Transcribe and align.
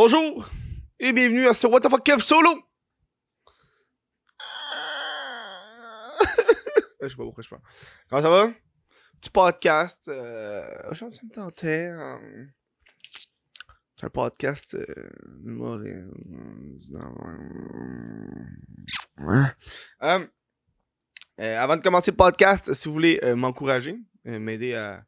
Bonjour 0.00 0.48
et 1.00 1.12
bienvenue 1.12 1.48
à 1.48 1.54
ce 1.54 1.66
What 1.66 1.80
the 1.80 1.88
fuck 1.88 2.04
Kev 2.04 2.20
solo. 2.20 2.50
je 7.02 7.08
sais 7.08 7.16
pas 7.16 7.24
pourquoi 7.24 7.42
je 7.42 7.48
parle. 7.48 7.62
Comment 8.08 8.22
ça 8.22 8.30
va? 8.30 8.48
Petit 9.20 9.30
podcast. 9.30 10.06
Euh, 10.06 10.62
Aujourd'hui, 10.92 11.18
ça 11.18 11.26
me 11.26 11.32
tentait. 11.34 11.88
euh, 11.88 12.44
C'est 13.96 14.06
un 14.06 14.10
podcast. 14.10 14.74
Euh, 14.74 15.10
humoriste. 15.44 16.06
Ouais. 19.18 19.46
Euh, 20.04 20.26
euh, 21.40 21.58
avant 21.58 21.76
de 21.76 21.82
commencer 21.82 22.12
le 22.12 22.16
podcast, 22.16 22.72
si 22.72 22.86
vous 22.86 22.94
voulez 22.94 23.20
m'encourager, 23.34 23.98
m'aider 24.24 24.74
à, 24.74 25.04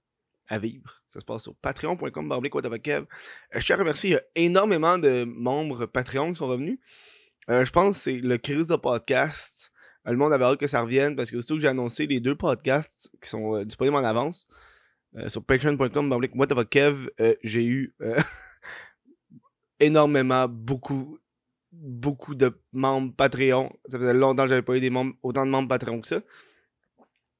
à 0.50 0.58
vivre, 0.58 1.02
ça 1.08 1.20
se 1.20 1.24
passe 1.24 1.44
sur 1.44 1.54
patreon.com. 1.54 2.32
Euh, 2.32 2.40
je 3.54 3.64
tiens 3.64 3.76
à 3.76 3.78
remercier, 3.78 4.16
a 4.16 4.20
énormément 4.34 4.98
de 4.98 5.24
membres 5.24 5.86
Patreon 5.86 6.32
qui 6.32 6.38
sont 6.38 6.48
revenus. 6.48 6.78
Euh, 7.48 7.64
je 7.64 7.70
pense 7.70 7.96
que 7.96 8.02
c'est 8.02 8.18
le 8.18 8.36
crise 8.36 8.68
de 8.68 8.76
podcast. 8.76 9.72
Euh, 10.06 10.10
Le 10.10 10.16
monde 10.18 10.32
avait 10.32 10.44
hâte 10.44 10.58
que 10.58 10.66
ça 10.66 10.82
revienne 10.82 11.16
parce 11.16 11.30
que 11.30 11.36
aussitôt 11.36 11.54
que 11.54 11.60
j'ai 11.62 11.68
annoncé 11.68 12.06
les 12.06 12.20
deux 12.20 12.34
podcasts 12.34 13.10
qui 13.22 13.28
sont 13.28 13.56
euh, 13.56 13.64
disponibles 13.64 13.96
en 13.96 14.04
avance 14.04 14.46
euh, 15.16 15.28
sur 15.28 15.42
patreon.com 15.44 16.12
euh, 17.20 17.34
j'ai 17.42 17.64
eu 17.64 17.94
euh, 18.00 18.18
énormément, 19.80 20.48
beaucoup, 20.48 21.18
beaucoup 21.72 22.34
de 22.34 22.52
membres 22.72 23.14
Patreon. 23.16 23.72
Ça 23.86 23.98
faisait 23.98 24.14
longtemps 24.14 24.42
que 24.44 24.48
j'avais 24.48 24.62
pas 24.62 24.76
eu 24.76 24.80
des 24.80 24.90
membres, 24.90 25.14
autant 25.22 25.46
de 25.46 25.50
membres 25.50 25.68
Patreon 25.68 26.00
que 26.00 26.08
ça. 26.08 26.16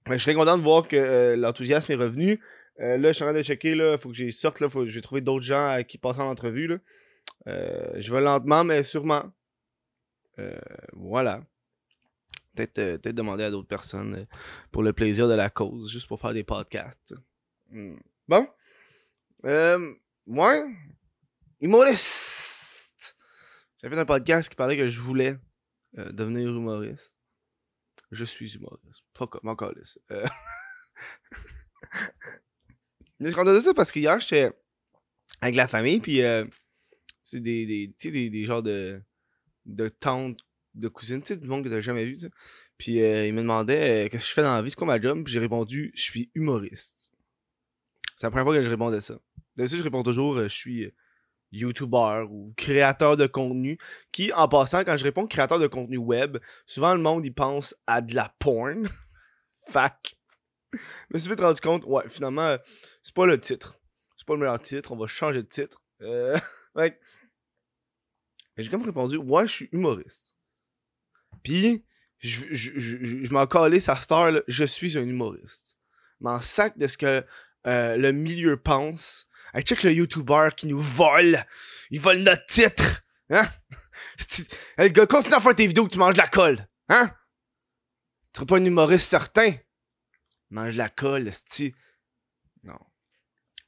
Euh, 0.09 0.13
je 0.15 0.19
serais 0.19 0.35
content 0.35 0.57
de 0.57 0.63
voir 0.63 0.89
que 0.89 0.97
euh, 0.97 1.37
l'enthousiasme 1.37 1.93
est 1.93 1.97
revenu. 1.97 2.41
Euh, 2.79 2.97
là, 2.97 3.09
je 3.09 3.13
suis 3.15 3.25
en 3.25 3.27
train 3.27 3.35
de 3.35 3.43
checker, 3.43 3.75
là, 3.75 3.99
faut 3.99 4.09
que 4.09 4.15
j'y 4.15 4.33
sorte, 4.33 4.61
là, 4.61 4.69
faut 4.69 4.85
que 4.85 4.89
j'ai 4.89 5.03
trouvé 5.03 5.21
d'autres 5.21 5.45
gens 5.45 5.69
à 5.69 5.83
qui 5.85 5.99
passer 5.99 6.21
en 6.21 6.31
entrevue, 6.31 6.67
là. 6.67 6.79
Euh, 7.47 7.93
je 7.97 8.13
vais 8.13 8.21
lentement, 8.21 8.65
mais 8.65 8.83
sûrement. 8.83 9.33
Euh, 10.39 10.59
voilà. 10.93 11.43
Peut-être 12.55 12.79
euh, 12.79 12.99
peut-être 12.99 13.15
demander 13.15 13.45
à 13.45 13.51
d'autres 13.51 13.69
personnes 13.69 14.15
euh, 14.15 14.25
pour 14.73 14.83
le 14.83 14.93
plaisir 14.93 15.29
de 15.29 15.35
la 15.35 15.51
cause, 15.51 15.93
juste 15.93 16.09
pour 16.09 16.21
faire 16.21 16.33
des 16.33 16.45
podcasts. 16.45 17.15
Hmm. 17.71 17.97
Bon. 18.29 18.49
Euh, 19.45 19.95
moi, 20.27 20.67
humoriste. 21.61 23.17
J'ai 23.83 23.89
fait 23.89 23.99
un 23.99 24.05
podcast 24.05 24.49
qui 24.49 24.57
parlait 24.57 24.77
que 24.77 24.89
je 24.89 25.01
voulais 25.01 25.39
euh, 25.99 26.13
devenir 26.13 26.49
humoriste. 26.49 27.17
Je 28.11 28.25
suis 28.25 28.55
humoriste. 28.55 29.05
Fuck 29.17 29.37
up, 29.37 29.45
encore 29.45 29.73
euh... 30.11 30.27
Je 33.21 33.27
suis 33.27 33.35
content 33.35 33.55
de 33.55 33.61
ça 33.61 33.75
parce 33.75 33.93
qu'hier, 33.93 34.19
j'étais 34.21 34.51
avec 35.43 35.55
la 35.55 35.69
famille, 35.69 36.01
puis 36.01 36.23
euh, 36.23 36.47
c'est 37.23 37.41
des, 37.41 37.67
des, 37.67 38.11
des, 38.11 38.31
des 38.31 38.45
genres 38.47 38.63
de, 38.63 39.03
de 39.67 39.89
tantes, 39.89 40.39
de 40.75 40.89
cousines, 40.89 41.21
tu 41.21 41.35
sais, 41.35 41.37
du 41.37 41.47
monde 41.47 41.65
que 41.65 41.69
t'as 41.69 41.81
jamais 41.81 42.05
vu, 42.05 42.17
tu 42.17 42.27
sais. 42.27 42.31
Puis 42.79 43.03
euh, 43.03 43.27
ils 43.27 43.35
me 43.35 43.43
demandaient 43.43 44.07
euh, 44.07 44.09
qu'est-ce 44.09 44.25
que 44.25 44.29
je 44.29 44.35
fais 44.35 44.43
dans 44.43 44.55
la 44.55 44.63
vie, 44.63 44.71
c'est 44.71 44.77
quoi 44.77 44.87
ma 44.87 45.01
job, 45.01 45.23
puis 45.23 45.33
j'ai 45.33 45.39
répondu, 45.39 45.93
je 45.95 46.03
suis 46.03 46.31
humoriste. 46.35 47.13
C'est 48.17 48.27
la 48.27 48.31
première 48.31 48.47
fois 48.47 48.57
que 48.57 48.63
je 48.63 48.71
répondais 48.71 49.01
ça. 49.01 49.19
D'habitude, 49.57 49.79
je 49.81 49.85
réponds 49.85 50.03
toujours, 50.03 50.37
euh, 50.37 50.49
je 50.49 50.55
suis 50.55 50.91
YouTuber 51.53 52.25
ou 52.31 52.55
créateur 52.57 53.17
de 53.17 53.27
contenu, 53.27 53.77
qui, 54.13 54.33
en 54.33 54.49
passant, 54.49 54.85
quand 54.85 54.97
je 54.97 55.05
réponds 55.05 55.27
créateur 55.27 55.59
de 55.59 55.67
contenu 55.67 55.99
web, 55.99 56.39
souvent 56.65 56.95
le 56.95 57.01
monde, 57.01 57.27
il 57.27 57.35
pense 57.35 57.77
à 57.87 58.01
de 58.01 58.15
la 58.15 58.35
porn. 58.39 58.89
Fac. 59.69 60.17
Je 60.73 60.79
me 61.15 61.19
suis 61.19 61.31
vite 61.31 61.41
rendu 61.41 61.61
compte, 61.61 61.85
ouais, 61.85 62.09
finalement, 62.09 62.43
euh, 62.43 62.59
c'est 63.03 63.15
pas 63.15 63.27
le 63.27 63.41
titre. 63.41 63.79
C'est 64.17 64.27
pas 64.27 64.35
le 64.35 64.41
meilleur 64.41 64.61
titre, 64.61 64.93
on 64.93 64.97
va 64.97 65.07
changer 65.07 65.43
de 65.43 65.49
titre. 65.49 65.83
Euh, 66.03 66.39
Mais 66.75 66.97
j'ai 68.59 68.71
comme 68.71 68.83
répondu, 68.83 69.17
ouais, 69.17 69.47
je 69.47 69.53
suis 69.53 69.69
humoriste. 69.73 70.37
Puis, 71.43 71.85
je, 72.19 73.33
m'en 73.33 73.47
calais 73.47 73.81
sa 73.81 73.97
star, 73.97 74.33
je 74.47 74.65
suis 74.65 74.99
un 74.99 75.03
humoriste. 75.03 75.79
M'en 76.21 76.41
sac 76.41 76.77
de 76.77 76.87
ce 76.87 76.99
que 76.99 77.25
euh, 77.67 77.97
le 77.97 78.13
milieu 78.13 78.57
pense. 78.57 79.27
Hey, 79.55 79.63
check 79.65 79.83
le 79.83 79.93
YouTuber 79.93 80.51
qui 80.57 80.67
nous 80.67 80.81
vole. 80.81 81.45
Il 81.91 82.01
vole 82.01 82.19
notre 82.19 82.45
titre. 82.47 83.03
Hein? 83.31 83.49
Hey, 84.77 84.89
le 84.89 84.93
gars, 84.93 85.07
continue 85.07 85.35
à 85.35 85.41
faire 85.41 85.55
tes 85.55 85.67
vidéos 85.67 85.87
que 85.87 85.93
tu 85.93 85.99
manges 85.99 86.15
de 86.15 86.21
la 86.21 86.29
colle. 86.29 86.67
Hein? 86.89 87.09
Tu 88.33 88.39
seras 88.39 88.47
pas 88.47 88.57
un 88.57 88.65
humoriste 88.65 89.09
certain. 89.09 89.55
Mange 90.51 90.77
la 90.77 90.89
colle, 90.89 91.29
esti. 91.29 91.75
Non. 92.65 92.79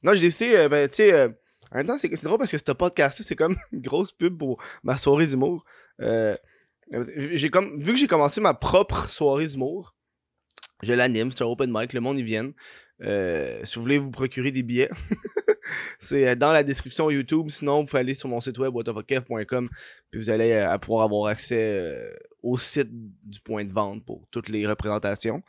Non, 0.03 0.13
j'ai 0.13 0.21
décidé, 0.21 0.55
euh, 0.55 0.69
ben, 0.69 0.89
tu 0.89 0.97
sais, 0.97 1.13
euh, 1.13 1.29
en 1.71 1.77
même 1.77 1.87
temps, 1.87 1.97
c'est 1.97 2.23
drôle 2.23 2.37
parce 2.37 2.51
que 2.51 2.57
ce 2.57 2.71
podcast 2.71 3.21
c'est 3.23 3.35
comme 3.35 3.57
une 3.71 3.81
grosse 3.81 4.11
pub 4.11 4.37
pour 4.37 4.61
ma 4.83 4.97
soirée 4.97 5.27
d'humour. 5.27 5.65
Euh, 6.01 6.35
j'ai 7.15 7.49
comme, 7.49 7.81
vu 7.81 7.93
que 7.93 7.99
j'ai 7.99 8.07
commencé 8.07 8.41
ma 8.41 8.53
propre 8.53 9.09
soirée 9.09 9.47
d'humour, 9.47 9.95
je 10.83 10.93
l'anime, 10.93 11.31
c'est 11.31 11.43
un 11.43 11.47
open 11.47 11.71
mic, 11.73 11.93
le 11.93 12.01
monde 12.01 12.19
y 12.19 12.23
vienne. 12.23 12.53
Euh, 13.01 13.59
si 13.63 13.75
vous 13.75 13.81
voulez 13.81 13.97
vous 13.97 14.11
procurer 14.11 14.51
des 14.51 14.63
billets, 14.63 14.91
c'est 15.99 16.35
dans 16.35 16.51
la 16.51 16.63
description 16.63 17.09
YouTube. 17.09 17.49
Sinon, 17.49 17.79
vous 17.79 17.85
pouvez 17.85 18.01
aller 18.01 18.13
sur 18.13 18.27
mon 18.27 18.41
site 18.41 18.59
web, 18.59 18.75
whatofakef.com, 18.75 19.69
puis 20.11 20.19
vous 20.19 20.29
allez 20.29 20.67
pouvoir 20.81 21.05
avoir 21.05 21.27
accès 21.27 22.13
au 22.43 22.57
site 22.57 22.89
du 22.91 23.39
point 23.39 23.63
de 23.63 23.71
vente 23.71 24.05
pour 24.05 24.27
toutes 24.29 24.49
les 24.49 24.67
représentations. 24.67 25.41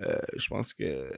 Euh, 0.00 0.18
je 0.36 0.48
pense 0.48 0.74
que 0.74 1.12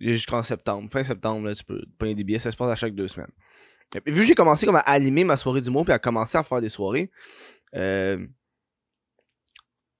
jusqu'en 0.00 0.42
septembre, 0.42 0.90
fin 0.90 1.04
septembre, 1.04 1.46
là, 1.46 1.54
tu 1.54 1.64
peux 1.64 1.84
payer 1.98 2.14
des 2.14 2.24
billets, 2.24 2.38
ça 2.38 2.50
se 2.52 2.56
passe 2.56 2.70
à 2.70 2.76
chaque 2.76 2.94
deux 2.94 3.08
semaines. 3.08 3.30
Vu 4.06 4.20
que 4.20 4.22
j'ai 4.24 4.34
commencé 4.34 4.66
comme 4.66 4.76
à 4.76 4.80
animer 4.80 5.24
ma 5.24 5.36
soirée 5.36 5.60
d'humour 5.60 5.84
puis 5.84 5.92
à 5.92 5.98
commencer 5.98 6.36
à 6.36 6.42
faire 6.42 6.60
des 6.60 6.68
soirées, 6.68 7.10
euh, 7.74 8.26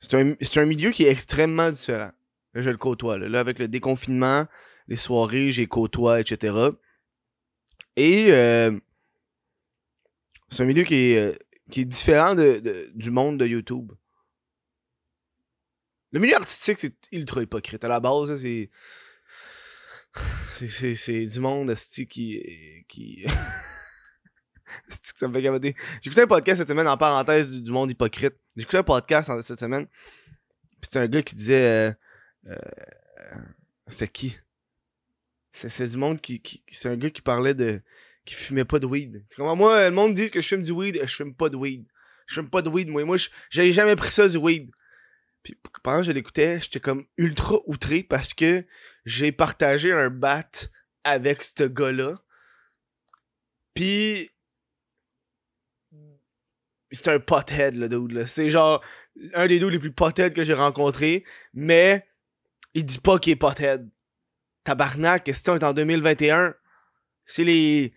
c'est 0.00 0.14
un, 0.14 0.34
un 0.62 0.66
milieu 0.66 0.90
qui 0.90 1.04
est 1.04 1.10
extrêmement 1.10 1.70
différent. 1.70 2.10
Là, 2.54 2.60
je 2.62 2.70
le 2.70 2.76
côtoie. 2.76 3.18
Là, 3.18 3.40
avec 3.40 3.58
le 3.58 3.68
déconfinement, 3.68 4.46
les 4.88 4.96
soirées, 4.96 5.50
j'ai 5.50 5.66
côtoie, 5.66 6.20
etc. 6.20 6.54
Et 7.96 8.28
euh, 8.32 8.78
c'est 10.48 10.62
un 10.62 10.66
milieu 10.66 10.84
qui 10.84 10.94
est, 10.94 11.38
qui 11.70 11.82
est 11.82 11.84
différent 11.84 12.34
de- 12.34 12.90
du 12.94 13.10
monde 13.10 13.38
de 13.38 13.46
YouTube. 13.46 13.92
Le 16.12 16.20
milieu 16.20 16.36
artistique, 16.36 16.78
c'est 16.78 16.94
ultra 17.12 17.42
hypocrite. 17.42 17.84
À 17.84 17.88
la 17.88 18.00
base, 18.00 18.40
c'est. 18.40 18.70
c'est- 20.68 20.94
C'est 20.94 21.24
du 21.24 21.40
monde 21.40 21.74
qui. 21.74 22.42
qui... 22.88 23.24
Ça 24.90 25.28
me 25.28 25.34
fait 25.34 25.42
capoter. 25.42 25.74
Écouté 26.04 26.20
un 26.22 26.26
podcast 26.26 26.58
cette 26.60 26.68
semaine 26.68 26.88
en 26.88 26.96
parenthèse 26.96 27.62
du, 27.62 27.70
monde 27.72 27.90
hypocrite. 27.90 28.34
Écouté 28.56 28.76
un 28.78 28.82
podcast 28.82 29.30
cette 29.42 29.58
semaine. 29.58 29.86
Puis 30.80 30.90
c'est 30.90 30.98
un 31.00 31.06
gars 31.08 31.22
qui 31.22 31.34
disait. 31.34 31.94
Euh, 32.46 32.50
euh, 32.50 33.36
c'est 33.88 34.08
qui? 34.08 34.36
C'est 35.52 35.86
du 35.88 35.96
monde 35.96 36.20
qui. 36.20 36.40
qui- 36.40 36.62
c'est 36.68 36.88
un 36.88 36.96
gars 36.96 37.10
qui 37.10 37.22
parlait 37.22 37.54
de. 37.54 37.80
qui 38.24 38.34
fumait 38.34 38.64
pas 38.64 38.78
de 38.78 38.86
weed. 38.86 39.24
C'est 39.30 39.36
comme 39.36 39.56
moi, 39.58 39.88
le 39.88 39.94
monde 39.94 40.14
dit 40.14 40.30
que 40.30 40.40
je 40.40 40.46
fume 40.48 40.62
du 40.62 40.72
weed, 40.72 41.00
je 41.04 41.14
fume 41.14 41.34
pas 41.34 41.48
de 41.48 41.56
weed. 41.56 41.86
Je 42.26 42.34
fume 42.34 42.50
pas 42.50 42.60
de 42.62 42.68
weed, 42.68 42.88
moi. 42.88 43.04
Moi, 43.04 43.16
j'avais 43.50 43.72
jamais 43.72 43.96
pris 43.96 44.10
ça 44.12 44.28
du 44.28 44.36
weed. 44.36 44.70
Puis 45.54 45.72
pendant 45.82 45.98
que 45.98 46.06
je 46.06 46.12
l'écoutais, 46.12 46.60
j'étais 46.60 46.80
comme 46.80 47.06
ultra 47.16 47.58
outré 47.66 48.02
parce 48.02 48.34
que 48.34 48.64
j'ai 49.04 49.32
partagé 49.32 49.92
un 49.92 50.10
bat 50.10 50.48
avec 51.04 51.42
ce 51.42 51.64
gars-là. 51.64 52.20
Puis 53.74 54.30
c'est 56.90 57.08
un 57.08 57.20
pothead 57.20 57.76
le 57.76 57.88
dude. 57.88 58.24
C'est 58.26 58.50
genre 58.50 58.82
un 59.34 59.46
des 59.46 59.58
deux 59.58 59.68
les 59.68 59.78
plus 59.78 59.92
pothead 59.92 60.34
que 60.34 60.44
j'ai 60.44 60.54
rencontré, 60.54 61.24
mais 61.52 62.06
il 62.74 62.84
dit 62.84 62.98
pas 62.98 63.18
qu'il 63.18 63.32
est 63.32 63.36
pothead. 63.36 63.88
Tabarnak, 64.64 65.24
qu'est-ce 65.24 65.40
que 65.40 65.44
c'est, 65.46 65.50
on 65.50 65.56
est 65.56 65.64
en 65.64 65.72
2021. 65.72 66.54
C'est 67.26 67.44
les 67.44 67.94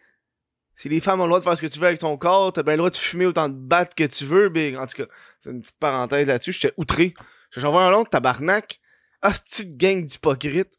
si 0.81 0.89
les 0.89 0.99
femmes 0.99 1.21
ont 1.21 1.25
le 1.25 1.29
droit 1.29 1.39
de 1.39 1.43
faire 1.43 1.55
ce 1.55 1.61
que 1.61 1.67
tu 1.67 1.77
veux 1.77 1.85
avec 1.85 1.99
ton 1.99 2.17
corps, 2.17 2.53
t'as 2.53 2.63
bien 2.63 2.73
le 2.73 2.77
droit 2.77 2.89
de 2.89 2.95
fumer 2.95 3.27
autant 3.27 3.49
de 3.49 3.53
battes 3.53 3.93
que 3.93 4.03
tu 4.03 4.25
veux. 4.25 4.47
En 4.79 4.87
tout 4.87 5.03
cas, 5.03 5.11
c'est 5.39 5.51
une 5.51 5.61
petite 5.61 5.77
parenthèse 5.77 6.27
là-dessus, 6.27 6.53
j'étais 6.53 6.73
outré. 6.75 7.13
J'envoie 7.55 7.83
un 7.85 7.91
long 7.91 8.03
tabarnak. 8.05 8.79
Cette 9.23 9.43
petite 9.43 9.77
gang 9.77 10.03
d'hypocrites. 10.05 10.73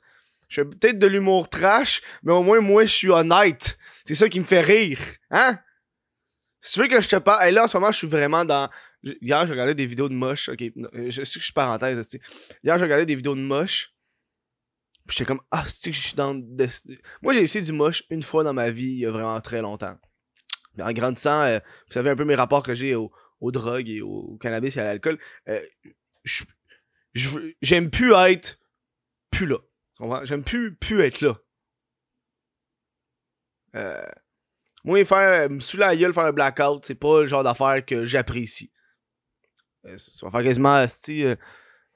Je 0.48 0.62
fais 0.62 0.68
peut-être 0.68 0.98
de 0.98 1.06
l'humour 1.06 1.48
trash, 1.48 2.02
mais 2.22 2.32
au 2.32 2.42
moins, 2.42 2.60
moi, 2.60 2.84
je 2.84 2.92
suis 2.92 3.08
honnête. 3.10 3.78
C'est 4.04 4.14
ça 4.14 4.28
qui 4.28 4.38
me 4.40 4.44
fait 4.44 4.60
rire. 4.60 4.98
Hein? 5.30 5.58
Si 6.60 6.74
tu 6.74 6.80
veux 6.80 6.88
que 6.88 7.00
je 7.00 7.08
te 7.08 7.16
parle. 7.16 7.46
Hey, 7.46 7.52
là, 7.54 7.64
en 7.64 7.68
ce 7.68 7.76
moment, 7.76 7.90
je 7.92 7.98
suis 7.98 8.06
vraiment 8.06 8.44
dans. 8.44 8.68
Hier, 9.02 9.46
j'ai 9.46 9.52
regardé 9.52 9.74
des 9.74 9.86
vidéos 9.86 10.08
de 10.08 10.14
moche. 10.14 10.48
Ok, 10.48 10.62
non, 10.76 10.88
je 10.92 11.10
sais 11.24 11.34
que 11.34 11.40
je 11.40 11.44
suis 11.44 11.52
parenthèse, 11.52 12.06
tu. 12.08 12.20
Hier, 12.62 12.76
j'ai 12.78 12.84
regardé 12.84 13.06
des 13.06 13.14
vidéos 13.16 13.34
de 13.34 13.40
moche. 13.40 13.92
Puis 15.08 15.16
j'étais 15.16 15.26
comme, 15.26 15.40
ah, 15.50 15.64
que 15.64 15.90
je 15.92 16.00
suis 16.00 16.14
dans. 16.14 16.34
de- 16.34 16.68
Moi, 17.22 17.32
j'ai 17.32 17.40
essayé 17.42 17.64
du 17.64 17.72
moche 17.72 18.04
une 18.10 18.22
fois 18.22 18.44
dans 18.44 18.52
ma 18.52 18.70
vie, 18.70 18.84
il 18.92 18.98
y 18.98 19.06
a 19.06 19.10
vraiment 19.10 19.40
très 19.40 19.60
longtemps. 19.62 19.96
Mais 20.76 20.84
en 20.84 20.92
grandissant, 20.92 21.42
euh, 21.42 21.58
vous 21.88 21.92
savez 21.94 22.10
un 22.10 22.16
peu 22.16 22.24
mes 22.24 22.34
rapports 22.36 22.62
que 22.62 22.74
j'ai 22.74 22.94
au- 22.94 23.10
aux 23.40 23.50
drogues 23.50 23.88
et 23.88 24.00
au, 24.02 24.38
cannabis 24.40 24.76
et 24.76 24.80
à 24.80 24.84
l'alcool. 24.84 25.18
Euh, 25.48 25.60
je- 25.82 25.90
je- 26.24 26.44
j'aime 27.14 27.90
plus 27.90 28.12
être 28.14 28.58
plus 29.30 29.46
là. 29.46 29.58
J'aime 30.24 30.42
plus, 30.42 30.74
plus 30.74 31.00
être 31.00 31.20
là. 31.20 31.38
Euh, 33.74 34.04
Moi, 34.84 35.04
faire, 35.04 35.48
me 35.48 35.60
saouler 35.60 35.86
la 35.86 35.96
gueule, 35.96 36.12
faire 36.12 36.26
un 36.26 36.32
blackout, 36.32 36.84
c'est 36.84 36.94
pas 36.94 37.20
le 37.20 37.26
genre 37.26 37.44
d'affaire 37.44 37.84
que 37.84 38.04
j'apprécie. 38.04 38.72
Euh, 39.86 39.96
ça 39.96 40.26
va 40.26 40.30
faire 40.30 40.42
quasiment, 40.42 40.84
euh, 41.08 41.36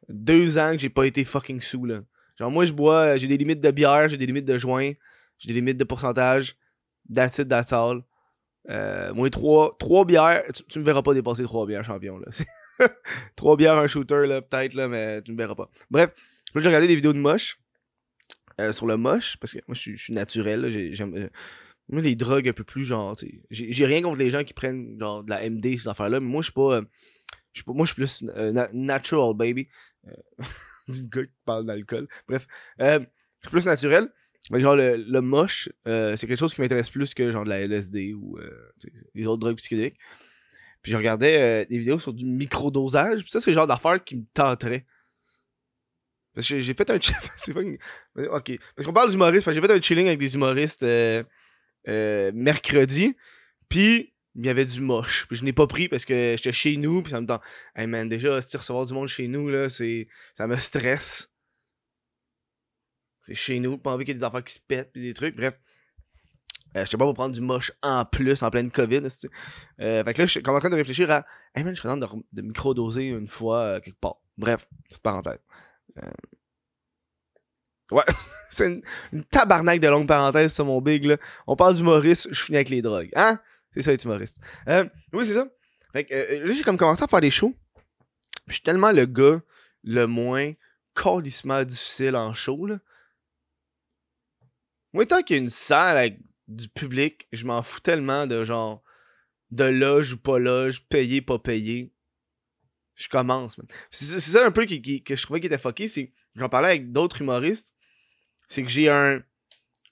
deux 0.08 0.58
ans 0.58 0.72
que 0.72 0.78
j'ai 0.78 0.88
pas 0.88 1.04
été 1.04 1.24
fucking 1.24 1.60
sous, 1.60 1.84
là. 1.84 2.00
Genre, 2.38 2.50
moi, 2.50 2.64
je 2.64 2.72
bois, 2.72 3.14
euh, 3.14 3.18
j'ai 3.18 3.28
des 3.28 3.36
limites 3.36 3.60
de 3.60 3.70
bière, 3.70 4.08
j'ai 4.08 4.16
des 4.16 4.26
limites 4.26 4.44
de 4.44 4.58
joint, 4.58 4.92
j'ai 5.38 5.48
des 5.48 5.54
limites 5.54 5.78
de 5.78 5.84
pourcentage, 5.84 6.56
d'acide, 7.08 7.48
d'acide. 7.48 8.02
Euh, 8.68 9.14
moi, 9.14 9.30
trois, 9.30 9.76
trois 9.78 10.04
bières, 10.04 10.44
tu, 10.52 10.62
tu 10.64 10.78
me 10.80 10.84
verras 10.84 11.02
pas 11.02 11.14
dépasser 11.14 11.44
trois 11.44 11.66
bières, 11.66 11.84
champion, 11.84 12.18
là. 12.18 12.26
trois 13.36 13.56
bières, 13.56 13.78
un 13.78 13.86
shooter, 13.86 14.26
là, 14.26 14.42
peut-être, 14.42 14.74
là, 14.74 14.88
mais 14.88 15.22
tu 15.22 15.32
me 15.32 15.36
verras 15.36 15.54
pas. 15.54 15.70
Bref, 15.90 16.10
là, 16.54 16.60
j'ai 16.60 16.68
regardé 16.68 16.86
des 16.88 16.96
vidéos 16.96 17.12
de 17.12 17.18
moche, 17.18 17.58
euh, 18.60 18.72
sur 18.72 18.86
le 18.86 18.96
moche, 18.96 19.36
parce 19.38 19.52
que 19.52 19.58
moi, 19.66 19.74
je 19.74 19.94
suis- 19.96 20.12
naturel, 20.14 20.70
j'aime... 20.94 21.14
euh, 21.16 21.28
moi, 21.88 22.02
les 22.02 22.16
drogues 22.16 22.48
un 22.48 22.52
peu 22.52 22.64
plus, 22.64 22.84
genre, 22.84 23.14
j'ai 23.50 23.86
rien 23.86 24.02
contre 24.02 24.18
les 24.18 24.30
gens 24.30 24.42
qui 24.44 24.54
prennent, 24.54 24.96
genre, 24.98 25.22
de 25.22 25.30
la 25.30 25.44
MD, 25.48 25.78
ces 25.78 25.88
affaires-là, 25.88 26.20
mais 26.20 26.26
moi, 26.26 26.42
je 26.42 26.46
suis 26.46 26.52
pas... 26.54 26.78
euh, 26.78 26.82
pas- 27.64 27.72
moi, 27.72 27.86
je 27.86 27.92
suis 27.92 28.02
plus 28.02 28.22
na- 28.22 28.70
natural, 28.72 29.34
baby. 29.34 29.68
Le 30.88 31.08
gars 31.08 31.24
qui 31.24 31.32
parle 31.44 31.66
d'alcool. 31.66 32.08
Bref, 32.28 32.46
je 32.78 32.98
suis 33.42 33.50
plus 33.50 33.66
naturel. 33.66 34.08
Genre, 34.52 34.76
le, 34.76 34.96
le 34.96 35.20
moche, 35.20 35.68
c'est 35.84 36.26
quelque 36.28 36.36
chose 36.38 36.54
qui 36.54 36.60
m'intéresse 36.60 36.90
plus 36.90 37.12
que 37.14 37.32
genre 37.32 37.42
de 37.42 37.48
la 37.48 37.60
LSD 37.60 38.14
ou 38.14 38.38
les 39.14 39.26
autres 39.26 39.40
drogues 39.40 39.56
psychédéliques. 39.56 39.98
Puis 40.86 40.92
je 40.92 40.96
regardais 40.98 41.42
euh, 41.42 41.64
des 41.68 41.80
vidéos 41.80 41.98
sur 41.98 42.12
du 42.14 42.24
microdosage. 42.24 43.22
Puis 43.22 43.30
ça, 43.32 43.40
c'est 43.40 43.50
le 43.50 43.54
genre 43.56 43.66
d'affaires 43.66 44.04
qui 44.04 44.18
me 44.18 44.24
tenterait. 44.32 44.86
Parce 46.32 46.48
que 46.48 46.60
j'ai- 46.60 46.74
fait 46.74 46.88
un... 46.90 46.98
c'est 47.36 47.52
Ok. 47.56 48.52
Parce 48.76 48.86
qu'on 48.86 48.92
parle 48.92 49.10
d'humoristes. 49.10 49.50
J'ai 49.50 49.60
fait 49.60 49.72
un 49.72 49.80
chilling 49.80 50.06
avec 50.06 50.20
des 50.20 50.36
humoristes 50.36 50.84
euh, 50.84 51.24
euh, 51.88 52.30
mercredi. 52.32 53.16
Puis 53.68 54.14
il 54.36 54.46
y 54.46 54.48
avait 54.48 54.64
du 54.64 54.80
moche. 54.80 55.26
Puis 55.26 55.36
je 55.36 55.42
n'ai 55.44 55.52
pas 55.52 55.66
pris 55.66 55.88
parce 55.88 56.04
que 56.04 56.36
j'étais 56.36 56.52
chez 56.52 56.76
nous. 56.76 57.02
Puis 57.02 57.10
ça 57.10 57.20
me 57.20 57.26
tente. 57.26 57.42
Hey 57.74 57.88
man, 57.88 58.08
déjà, 58.08 58.40
si 58.40 58.56
recevoir 58.56 58.86
du 58.86 58.94
monde 58.94 59.08
chez 59.08 59.26
nous, 59.26 59.48
là, 59.48 59.68
c'est. 59.68 60.06
Ça 60.36 60.46
me 60.46 60.56
stresse. 60.56 61.32
C'est 63.24 63.34
chez 63.34 63.58
nous, 63.58 63.76
pas 63.76 63.90
envie 63.90 64.04
qu'il 64.04 64.14
y 64.14 64.16
ait 64.16 64.20
des 64.20 64.24
affaires 64.24 64.44
qui 64.44 64.54
se 64.54 64.60
pètent 64.60 64.92
pis 64.92 65.00
des 65.00 65.14
trucs, 65.14 65.34
bref. 65.34 65.58
Euh, 66.76 66.84
je 66.84 66.90
sais 66.90 66.96
pas 66.96 67.04
pour 67.04 67.14
prendre 67.14 67.34
du 67.34 67.40
moche 67.40 67.72
en 67.82 68.04
plus 68.04 68.42
en 68.42 68.50
pleine 68.50 68.70
COVID. 68.70 69.02
Euh, 69.80 70.04
fait 70.04 70.14
que 70.14 70.22
là, 70.22 70.26
je 70.26 70.30
suis 70.30 70.42
en 70.46 70.58
train 70.58 70.68
de 70.68 70.74
réfléchir 70.74 71.10
à 71.10 71.24
Hey 71.54 71.64
man, 71.64 71.74
je 71.74 71.80
serais 71.80 71.96
dans 71.96 71.96
de, 71.96 72.22
de 72.32 72.42
micro-doser 72.42 73.06
une 73.06 73.28
fois 73.28 73.60
euh, 73.60 73.80
quelque 73.80 73.98
part. 73.98 74.16
Bref, 74.36 74.68
petite 74.88 75.02
parenthèse. 75.02 75.40
Euh, 75.98 76.10
Ouais, 77.92 78.02
c'est 78.50 78.66
une, 78.66 78.82
une 79.12 79.24
tabarnak 79.24 79.78
de 79.78 79.86
longue 79.86 80.08
parenthèse, 80.08 80.52
ça, 80.52 80.64
mon 80.64 80.80
big, 80.80 81.04
là. 81.04 81.18
On 81.46 81.54
parle 81.54 81.76
d'humoriste, 81.76 82.26
je 82.32 82.42
finis 82.42 82.56
avec 82.56 82.68
les 82.68 82.82
drogues. 82.82 83.10
Hein? 83.14 83.38
C'est 83.72 83.82
ça, 83.82 83.92
être 83.92 84.04
humoriste. 84.04 84.40
Oui, 85.12 85.24
c'est 85.24 85.34
ça. 85.34 85.46
Fait 85.92 86.04
que 86.04 86.14
là, 86.44 86.52
j'ai 86.52 86.64
comme 86.64 86.78
commencé 86.78 87.04
à 87.04 87.06
faire 87.06 87.20
des 87.20 87.30
shows. 87.30 87.54
Je 88.48 88.54
suis 88.54 88.62
tellement 88.62 88.90
le 88.90 89.06
gars 89.06 89.40
le 89.84 90.06
moins 90.06 90.52
calissement 90.96 91.62
difficile 91.62 92.16
en 92.16 92.34
show, 92.34 92.66
là. 92.66 92.78
Moi, 94.92 95.06
tant 95.06 95.22
qu'il 95.22 95.36
y 95.36 95.38
a 95.38 95.42
une 95.42 95.48
salle 95.48 95.98
avec 95.98 96.18
du 96.48 96.68
public, 96.68 97.28
je 97.32 97.44
m'en 97.44 97.62
fous 97.62 97.80
tellement 97.80 98.26
de 98.26 98.44
genre 98.44 98.82
de 99.50 99.64
loge 99.64 100.12
ou 100.14 100.18
pas 100.18 100.38
loge, 100.38 100.86
payé, 100.88 101.22
pas 101.22 101.38
payé. 101.38 101.92
Je 102.94 103.08
commence. 103.08 103.60
C'est 103.90 104.18
ça 104.20 104.46
un 104.46 104.50
peu 104.50 104.64
qui, 104.64 105.02
que 105.02 105.16
je 105.16 105.22
trouvais 105.22 105.40
qui 105.40 105.46
était 105.46 105.58
fucké, 105.58 105.90
j'en 106.34 106.48
parlais 106.48 106.68
avec 106.68 106.92
d'autres 106.92 107.20
humoristes, 107.20 107.74
c'est 108.48 108.62
que 108.62 108.68
j'ai 108.68 108.88
un 108.88 109.22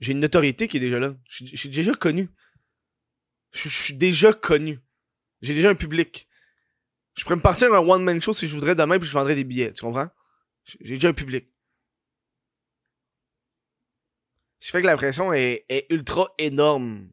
j'ai 0.01 0.13
une 0.13 0.21
notoriété 0.21 0.69
qui 0.69 0.77
est 0.79 0.81
déjà 0.81 0.99
là. 0.99 1.15
Je 1.29 1.57
suis- 1.57 1.69
déjà 1.69 1.95
connu. 1.95 2.29
Je 3.53 3.69
suis 3.69 3.95
déjà 3.95 4.33
connu. 4.33 4.81
J'ai 5.41 5.55
déjà 5.55 5.71
un 5.71 5.75
public. 5.75 6.29
Je 7.17 7.23
pourrais 7.23 7.37
me 7.37 7.41
partir 7.41 7.73
un 7.73 7.79
one-man 7.79 8.21
show 8.21 8.33
si 8.33 8.49
je 8.49 8.55
voudrais 8.55 8.75
demain 8.75 8.99
puis 8.99 9.09
je 9.09 9.13
vendrais 9.13 9.35
des 9.37 9.45
billets, 9.45 9.73
tu 9.73 9.83
comprends? 9.83 10.09
J'ai 10.81 10.95
déjà 10.95 11.09
un 11.09 11.15
public. 11.15 11.49
Ce 14.65 14.71
qui 14.71 14.73
fait 14.73 14.81
que 14.81 14.87
la 14.87 14.97
pression 14.97 15.31
est, 15.35 15.67
ultra 15.91 16.33
énorme. 16.39 17.11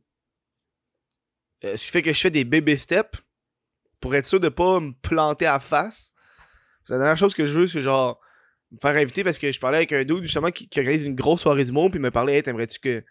Euh, 1.65 1.75
ce 1.75 1.85
qui 1.85 1.91
fait 1.91 2.01
que 2.01 2.13
je 2.13 2.21
fais 2.21 2.29
des 2.31 2.45
baby 2.45 2.77
steps 2.77 3.19
pour 3.99 4.15
être 4.15 4.25
sûr 4.25 4.39
de 4.39 4.47
pas 4.47 4.79
me 4.79 4.93
planter 4.93 5.47
à 5.47 5.59
face. 5.59 6.13
La 6.87 6.97
dernière 6.97 7.17
chose 7.17 7.35
que 7.35 7.45
je 7.45 7.59
veux, 7.59 7.67
c'est 7.67 7.81
genre 7.81 8.21
me 8.71 8.77
faire 8.81 8.95
inviter 8.95 9.25
parce 9.25 9.37
que 9.37 9.51
je 9.51 9.59
parlais 9.59 9.79
avec 9.79 9.91
un 9.91 10.05
dude 10.05 10.23
justement 10.23 10.49
qui, 10.49 10.69
qui 10.69 10.79
organise 10.79 11.03
une 11.03 11.13
grosse 11.13 11.41
soirée 11.41 11.65
du 11.65 11.73
monde 11.73 11.91
puis 11.91 11.99
me 11.99 12.09
parlait 12.09 12.35
hey, 12.35 12.43
t'aimerais-tu 12.43 12.79
que 12.79 13.03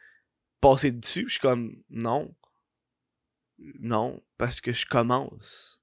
passer 0.62 0.90
dessus? 0.90 1.24
Je 1.26 1.32
suis 1.32 1.40
comme 1.40 1.76
non. 1.90 2.34
Non, 3.58 4.22
parce 4.38 4.62
que 4.62 4.72
je 4.72 4.86
commence. 4.86 5.82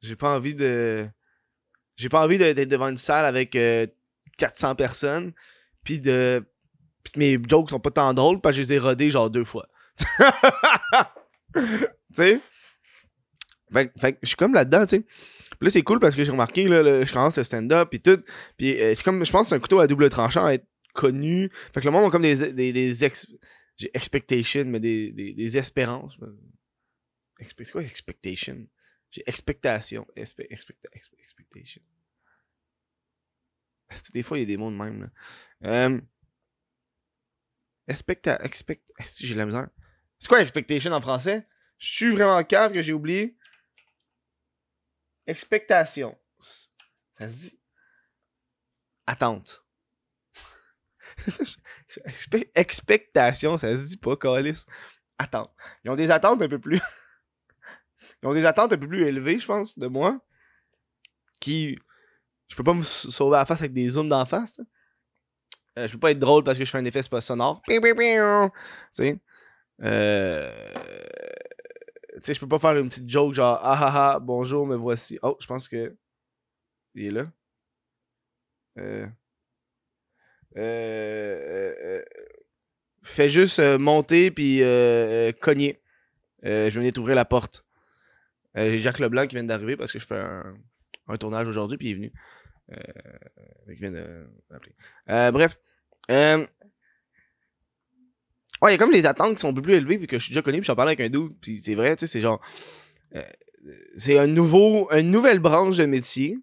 J'ai 0.00 0.16
pas 0.16 0.34
envie 0.34 0.54
de. 0.54 1.06
J'ai 1.96 2.08
pas 2.08 2.24
envie 2.24 2.38
d'être 2.38 2.66
devant 2.66 2.88
une 2.88 2.96
salle 2.96 3.26
avec 3.26 3.54
euh, 3.56 3.86
400 4.38 4.74
personnes 4.74 5.34
puis 5.82 6.00
de. 6.00 6.44
Pis 7.04 7.18
mes 7.18 7.38
jokes 7.48 7.70
sont 7.70 7.80
pas 7.80 7.90
tant 7.90 8.14
drôles 8.14 8.40
parce 8.40 8.56
que 8.56 8.62
je 8.62 8.68
les 8.68 8.74
ai 8.74 8.78
rodés 8.78 9.10
genre 9.10 9.28
deux 9.28 9.44
fois. 9.44 9.68
tu 9.96 11.62
sais? 12.14 12.40
Fait, 13.72 13.92
fait 13.98 14.18
je 14.22 14.28
suis 14.28 14.36
comme 14.36 14.54
là-dedans, 14.54 14.86
tu 14.86 14.98
sais. 14.98 15.06
Là, 15.60 15.70
c'est 15.70 15.82
cool 15.82 16.00
parce 16.00 16.16
que 16.16 16.24
j'ai 16.24 16.32
remarqué, 16.32 16.66
là, 16.66 17.04
je 17.04 17.12
commence 17.12 17.36
le 17.36 17.44
stand-up 17.44 17.88
puis 17.90 18.00
tout. 18.00 18.22
Puis 18.56 18.80
euh, 18.80 18.94
je 18.94 19.02
pense 19.02 19.28
que 19.28 19.44
c'est 19.44 19.54
un 19.54 19.60
couteau 19.60 19.80
à 19.80 19.86
double 19.86 20.08
tranchant 20.10 20.44
à 20.44 20.54
être 20.54 20.66
connu. 20.92 21.50
Fait 21.72 21.80
que 21.80 21.86
le 21.86 21.92
monde 21.92 22.06
a 22.06 22.10
comme 22.10 22.22
des, 22.22 22.52
des, 22.52 22.72
des 22.72 23.04
ex... 23.04 23.28
J'ai 23.76 23.90
expectation, 23.94 24.64
mais 24.66 24.80
des, 24.80 25.12
des, 25.12 25.32
des 25.32 25.58
espérances. 25.58 26.16
C'est 27.38 27.70
quoi 27.70 27.82
expectation? 27.82 28.66
J'ai 29.10 29.22
expectation. 29.26 30.06
Expectation. 30.16 31.82
Des 34.12 34.22
fois, 34.22 34.38
il 34.38 34.40
y 34.40 34.44
a 34.44 34.46
des 34.46 34.56
mots 34.56 34.70
de 34.70 34.76
même. 34.76 35.02
Là. 35.02 35.08
Euh, 35.64 36.00
expecta... 37.88 38.38
Expect... 38.42 38.82
J'ai 39.20 39.34
la 39.34 39.46
misère? 39.46 39.68
C'est 40.18 40.28
quoi 40.28 40.40
expectation 40.40 40.92
en 40.92 41.00
français? 41.00 41.46
Je 41.78 41.94
suis 41.94 42.10
vraiment 42.10 42.42
cave 42.44 42.72
que 42.72 42.82
j'ai 42.82 42.92
oublié. 42.92 43.36
Expectation. 45.26 46.16
Ça 46.38 47.28
se 47.28 47.50
dit. 47.50 47.60
Attente. 49.06 49.64
Expe- 52.06 52.50
expectation, 52.54 53.58
ça 53.58 53.76
se 53.76 53.88
dit 53.88 53.96
pas, 53.96 54.16
Calis. 54.16 54.64
Attente. 55.18 55.52
Ils 55.84 55.90
ont 55.90 55.96
des 55.96 56.10
attentes 56.10 56.42
un 56.42 56.48
peu 56.48 56.58
plus. 56.58 56.80
Ils 58.22 58.28
ont 58.28 58.34
des 58.34 58.46
attentes 58.46 58.72
un 58.72 58.78
peu 58.78 58.88
plus 58.88 59.06
élevées, 59.06 59.38
je 59.38 59.46
pense, 59.46 59.78
de 59.78 59.86
moi. 59.86 60.20
Qui. 61.40 61.78
Je 62.52 62.56
peux 62.56 62.64
pas 62.64 62.74
me 62.74 62.82
sauver 62.82 63.38
la 63.38 63.46
face 63.46 63.62
avec 63.62 63.72
des 63.72 63.88
zooms 63.88 64.10
d'en 64.10 64.26
face. 64.26 64.60
Euh, 65.78 65.86
je 65.86 65.92
peux 65.92 65.98
pas 65.98 66.10
être 66.10 66.18
drôle 66.18 66.44
parce 66.44 66.58
que 66.58 66.66
je 66.66 66.70
fais 66.70 66.76
un 66.76 66.84
effet 66.84 67.00
pas 67.10 67.22
sonore. 67.22 67.62
Tu 67.66 67.72
sais. 68.92 69.18
Euh. 69.82 70.74
Tu 72.16 72.20
sais, 72.24 72.34
je 72.34 72.40
peux 72.40 72.48
pas 72.48 72.58
faire 72.58 72.76
une 72.76 72.90
petite 72.90 73.08
joke 73.08 73.32
genre 73.32 73.58
ah 73.62 73.78
ah 73.80 73.92
ah, 73.94 74.18
bonjour, 74.20 74.66
me 74.66 74.76
voici. 74.76 75.18
Oh, 75.22 75.38
je 75.40 75.46
pense 75.46 75.66
que. 75.66 75.96
Il 76.94 77.06
est 77.06 77.10
là. 77.10 77.32
Euh. 78.78 79.06
Euh, 80.58 80.60
euh, 80.60 81.74
euh, 81.82 82.02
fais 83.02 83.30
juste 83.30 83.58
euh, 83.60 83.78
monter 83.78 84.30
puis 84.30 84.58
cogner. 85.40 85.80
Je 86.42 86.68
venais 86.68 86.92
t'ouvrir 86.92 87.16
la 87.16 87.24
porte. 87.24 87.64
J'ai 88.54 88.78
Jacques 88.78 88.98
Leblanc 88.98 89.26
qui 89.26 89.36
vient 89.36 89.44
d'arriver 89.44 89.78
parce 89.78 89.90
que 89.90 89.98
je 89.98 90.06
fais 90.06 90.18
un, 90.18 90.54
un 91.08 91.16
tournage 91.16 91.46
aujourd'hui 91.46 91.78
puis 91.78 91.88
il 91.88 91.92
est 91.92 91.94
venu. 91.94 92.12
Euh, 92.72 94.26
m'appeler. 94.50 94.74
Euh, 95.08 95.30
bref. 95.30 95.58
Euh, 96.10 96.38
ouais, 98.60 98.70
il 98.70 98.72
y 98.72 98.74
a 98.74 98.78
comme 98.78 98.92
les 98.92 99.06
attentes 99.06 99.36
qui 99.36 99.40
sont 99.40 99.48
un 99.50 99.54
peu 99.54 99.62
plus 99.62 99.74
élevées 99.74 99.96
vu 99.96 100.06
que 100.06 100.18
je 100.18 100.24
suis 100.24 100.32
déjà 100.32 100.42
connu 100.42 100.58
puis 100.58 100.66
j'en 100.66 100.76
parlais 100.76 100.92
avec 100.92 101.00
un 101.00 101.10
dude 101.10 101.32
puis 101.40 101.58
c'est 101.58 101.74
vrai, 101.74 101.96
tu 101.96 102.00
sais, 102.00 102.12
c'est 102.12 102.20
genre. 102.20 102.40
euh, 103.14 103.22
c'est 103.96 104.18
un 104.18 104.26
nouveau, 104.26 104.90
une 104.92 105.10
nouvelle 105.10 105.38
branche 105.38 105.76
de 105.76 105.86
métier 105.86 106.38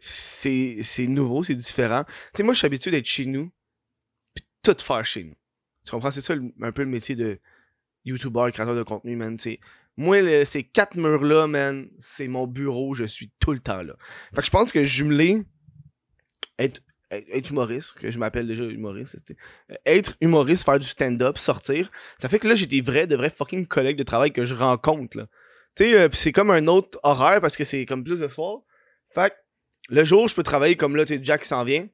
c'est 0.00 0.78
c'est 0.82 1.06
nouveau, 1.06 1.42
c'est 1.42 1.54
différent. 1.54 2.04
Tu 2.04 2.12
sais, 2.36 2.42
moi, 2.42 2.54
je 2.54 2.58
suis 2.58 2.66
habitué 2.66 2.90
d'être 2.90 3.06
chez 3.06 3.26
nous, 3.26 3.50
puis 4.34 4.44
tout 4.62 4.76
faire 4.80 5.04
chez 5.04 5.24
nous. 5.24 5.34
Tu 5.84 5.90
comprends? 5.90 6.10
C'est 6.10 6.20
ça 6.20 6.34
un 6.34 6.72
peu 6.72 6.82
le 6.82 6.88
métier 6.88 7.16
de 7.16 7.40
YouTuber, 8.04 8.50
créateur 8.52 8.74
de 8.74 8.82
contenu, 8.82 9.16
man. 9.16 9.38
C'est 9.38 9.58
moi, 9.96 10.44
ces 10.44 10.62
quatre 10.62 10.96
murs-là, 10.96 11.46
man, 11.46 11.88
c'est 11.98 12.28
mon 12.28 12.46
bureau, 12.46 12.94
je 12.94 13.04
suis 13.04 13.32
tout 13.40 13.52
le 13.52 13.60
temps 13.60 13.82
là. 13.82 13.94
Fait 14.34 14.40
que 14.40 14.46
je 14.46 14.50
pense 14.50 14.70
que 14.70 14.82
jumeler, 14.82 15.42
être, 16.58 16.82
être 17.10 17.50
humoriste, 17.50 17.94
que 17.94 18.10
je 18.10 18.18
m'appelle 18.18 18.46
déjà 18.46 18.64
humoriste, 18.64 19.16
euh, 19.70 19.74
être 19.86 20.16
humoriste, 20.20 20.64
faire 20.64 20.78
du 20.78 20.86
stand-up, 20.86 21.38
sortir, 21.38 21.90
ça 22.18 22.28
fait 22.28 22.38
que 22.38 22.48
là, 22.48 22.54
j'ai 22.54 22.66
des 22.66 22.82
vrais, 22.82 23.06
de 23.06 23.16
vrais 23.16 23.30
fucking 23.30 23.66
collègues 23.66 23.96
de 23.96 24.02
travail 24.02 24.32
que 24.32 24.44
je 24.44 24.54
rencontre, 24.54 25.16
là. 25.16 25.26
Tu 25.76 25.84
sais, 25.84 25.98
euh, 25.98 26.08
c'est 26.12 26.32
comme 26.32 26.50
un 26.50 26.66
autre 26.68 26.98
horaire 27.02 27.40
parce 27.40 27.56
que 27.56 27.64
c'est 27.64 27.84
comme 27.84 28.02
plus 28.02 28.20
de 28.20 28.28
soir. 28.28 28.60
Fait 29.14 29.30
que 29.30 29.34
le 29.90 30.04
jour, 30.04 30.26
je 30.26 30.34
peux 30.34 30.42
travailler 30.42 30.76
comme 30.76 30.96
là, 30.96 31.04
tu 31.04 31.16
sais, 31.16 31.20
Jack 31.22 31.44
s'en 31.44 31.64
vient. 31.64 31.86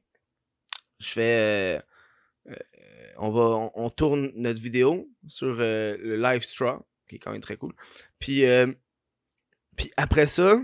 Je 0.99 1.09
fais. 1.09 1.81
euh, 2.49 2.55
on 3.17 3.29
va 3.29 3.71
on, 3.75 3.89
tourne 3.89 4.31
notre 4.35 4.61
vidéo 4.61 5.09
sur 5.27 5.55
le 5.57 6.15
live 6.15 6.41
straw 6.41 6.85
qui 7.07 7.15
est 7.15 7.19
quand 7.19 7.31
même 7.31 7.41
très 7.41 7.57
cool. 7.57 7.73
Puis 8.19 8.45
euh, 8.45 8.71
puis 9.75 9.91
après 9.97 10.27
ça 10.27 10.61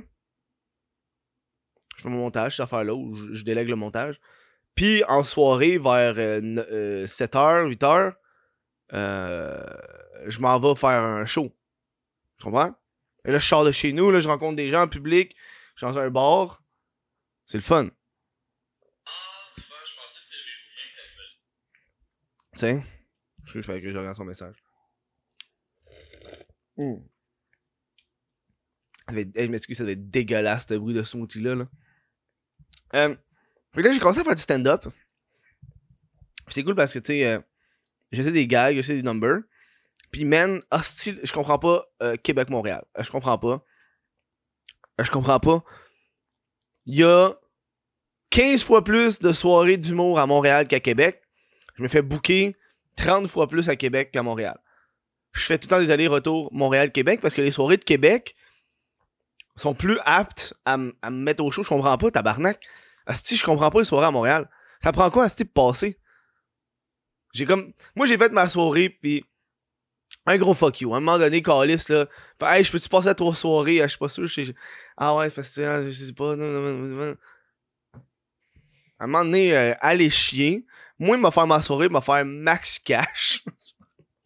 je 1.98 2.03
fais 2.03 2.10
mon 2.10 2.19
montage 2.19 2.55
cette 2.55 2.63
affaire 2.63 2.84
là 2.84 2.93
où 2.93 3.15
je, 3.15 3.34
je 3.34 3.43
délègue 3.43 3.69
le 3.69 3.75
montage. 3.75 4.19
Puis 4.75 5.03
en 5.05 5.24
soirée 5.24 5.77
vers 5.77 6.15
7h 6.15 7.67
8h 7.67 8.13
euh, 8.93 9.63
je 10.27 10.39
m'en 10.39 10.60
vais 10.60 10.75
faire 10.75 11.01
un 11.01 11.25
show. 11.25 11.55
Tu 12.38 12.46
comprends? 12.46 12.74
Et 13.25 13.31
là 13.31 13.39
je 13.39 13.48
sors 13.48 13.65
de 13.65 13.72
chez 13.72 13.93
nous 13.93 14.12
là 14.12 14.19
je 14.19 14.27
rencontre 14.27 14.55
des 14.55 14.69
gens 14.69 14.84
en 14.84 14.88
public 14.88 15.36
je 15.75 15.86
suis 15.86 15.93
dans 15.93 16.00
un 16.00 16.10
bar. 16.10 16.62
C'est 17.46 17.58
le 17.58 17.63
fun. 17.63 17.89
Tu 22.53 22.65
sais? 22.65 22.84
Je, 23.46 23.62
je 23.62 23.65
fais 23.65 23.81
que 23.81 23.89
je 23.89 23.98
regarde 23.98 24.17
son 24.17 24.25
message. 24.25 24.62
Hey, 29.12 29.31
je 29.36 29.50
m'excuse, 29.50 29.77
ça 29.77 29.83
devait 29.83 29.93
être 29.93 30.09
dégueulasse, 30.09 30.65
ce 30.67 30.75
bruit 30.75 30.93
de 30.93 31.03
smoothie-là. 31.03 31.55
Là. 31.55 31.65
Euh, 32.95 33.15
là, 33.75 33.91
j'ai 33.91 34.00
commencé 34.00 34.19
à 34.19 34.24
faire 34.24 34.36
du 34.36 34.41
stand-up. 34.41 34.88
C'est 36.50 36.63
cool 36.63 36.75
parce 36.75 36.93
que, 36.93 37.00
tu 37.00 37.13
sais, 37.13 37.25
euh, 37.25 37.39
j'essaie 38.12 38.31
des 38.31 38.48
gags, 38.48 38.75
j'essaie 38.75 38.95
des 38.95 39.03
numbers. 39.03 39.41
Puis, 40.12 40.25
man, 40.25 40.62
hostile, 40.71 41.19
je 41.24 41.31
comprends 41.31 41.59
pas 41.59 41.86
euh, 42.01 42.17
Québec-Montréal. 42.17 42.83
Euh, 42.98 43.03
Je 43.03 43.12
comprends 43.12 43.38
pas. 43.38 43.63
Je 45.00 45.09
comprends 45.09 45.39
pas. 45.39 45.63
Il 46.86 46.95
y 46.95 47.03
a 47.03 47.33
15 48.31 48.63
fois 48.63 48.83
plus 48.83 49.19
de 49.19 49.31
soirées 49.31 49.77
d'humour 49.77 50.19
à 50.19 50.25
Montréal 50.25 50.67
qu'à 50.67 50.79
Québec. 50.79 51.21
Je 51.75 51.83
me 51.83 51.88
fais 51.88 52.01
booker 52.01 52.55
30 52.95 53.27
fois 53.27 53.48
plus 53.48 53.69
à 53.69 53.75
Québec 53.75 54.12
qu'à 54.12 54.24
Montréal. 54.24 54.59
Je 55.31 55.43
fais 55.43 55.57
tout 55.57 55.67
le 55.67 55.69
temps 55.69 55.79
des 55.79 55.91
allers-retours 55.91 56.50
Montréal-Québec 56.53 57.19
parce 57.21 57.33
que 57.33 57.41
les 57.41 57.51
soirées 57.51 57.77
de 57.77 57.83
Québec 57.83 58.36
sont 59.55 59.74
plus 59.74 60.00
aptes 60.05 60.53
à, 60.65 60.77
me 60.77 60.93
mettre 61.09 61.43
au 61.43 61.51
chaud. 61.51 61.63
Je 61.63 61.69
comprends 61.69 61.98
pas, 61.98 62.12
tabarnak. 62.12 62.65
Asti, 63.05 63.36
je 63.36 63.45
comprends 63.45 63.69
pas 63.69 63.79
les 63.79 63.86
soirées 63.86 64.07
à 64.07 64.12
Montréal. 64.12 64.50
Ça 64.81 64.91
prend 64.91 65.09
quoi, 65.09 65.25
Asti, 65.25 65.45
pour 65.45 65.67
passer? 65.67 66.00
J'ai 67.33 67.45
comme... 67.45 67.74
Moi, 67.95 68.05
j'ai 68.07 68.17
fait 68.17 68.31
ma 68.31 68.48
soirée, 68.48 68.89
puis 68.89 69.24
un 70.25 70.38
gros 70.38 70.53
fuck 70.53 70.81
you. 70.81 70.93
À 70.93 70.98
un 70.98 71.00
moment 71.00 71.17
donné, 71.17 71.41
Calis, 71.41 71.86
là, 71.89 72.05
hey, 72.41 72.63
je 72.63 72.71
peux-tu 72.71 72.89
passer 72.89 73.07
à 73.09 73.15
trois 73.15 73.36
soirées? 73.36 73.81
Ah, 73.81 73.86
Je 73.86 73.89
suis 73.89 73.98
pas 74.00 74.09
sûr. 74.09 74.27
je 74.27 74.51
Ah 74.98 75.15
ouais, 75.15 75.29
parce 75.29 75.55
que, 75.55 75.62
ah, 75.62 75.86
je 75.86 75.91
sais 75.91 76.13
pas. 76.13 76.31
À 76.31 76.36
un 79.03 79.07
moment 79.07 79.24
donné, 79.24 79.55
euh, 79.55 79.74
aller 79.81 80.09
chier. 80.09 80.65
Moi, 80.98 81.15
il 81.15 81.21
m'a 81.21 81.31
faire 81.31 81.48
ma 81.48 81.62
soirée, 81.62 81.86
il 81.86 81.91
m'a 81.91 82.01
faire 82.01 82.25
max 82.25 82.79
cash. 82.79 83.43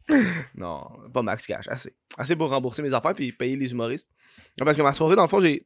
non, 0.55 0.85
pas 1.13 1.21
max 1.21 1.45
cash, 1.45 1.67
assez. 1.67 1.95
Assez 2.17 2.35
pour 2.35 2.49
rembourser 2.49 2.81
mes 2.81 2.93
affaires 2.93 3.13
puis 3.15 3.31
payer 3.31 3.55
les 3.55 3.71
humoristes. 3.71 4.09
Parce 4.57 4.75
que 4.77 4.81
ma 4.81 4.93
soirée, 4.93 5.15
dans 5.15 5.23
le 5.23 5.27
fond, 5.29 5.39
j'ai 5.39 5.65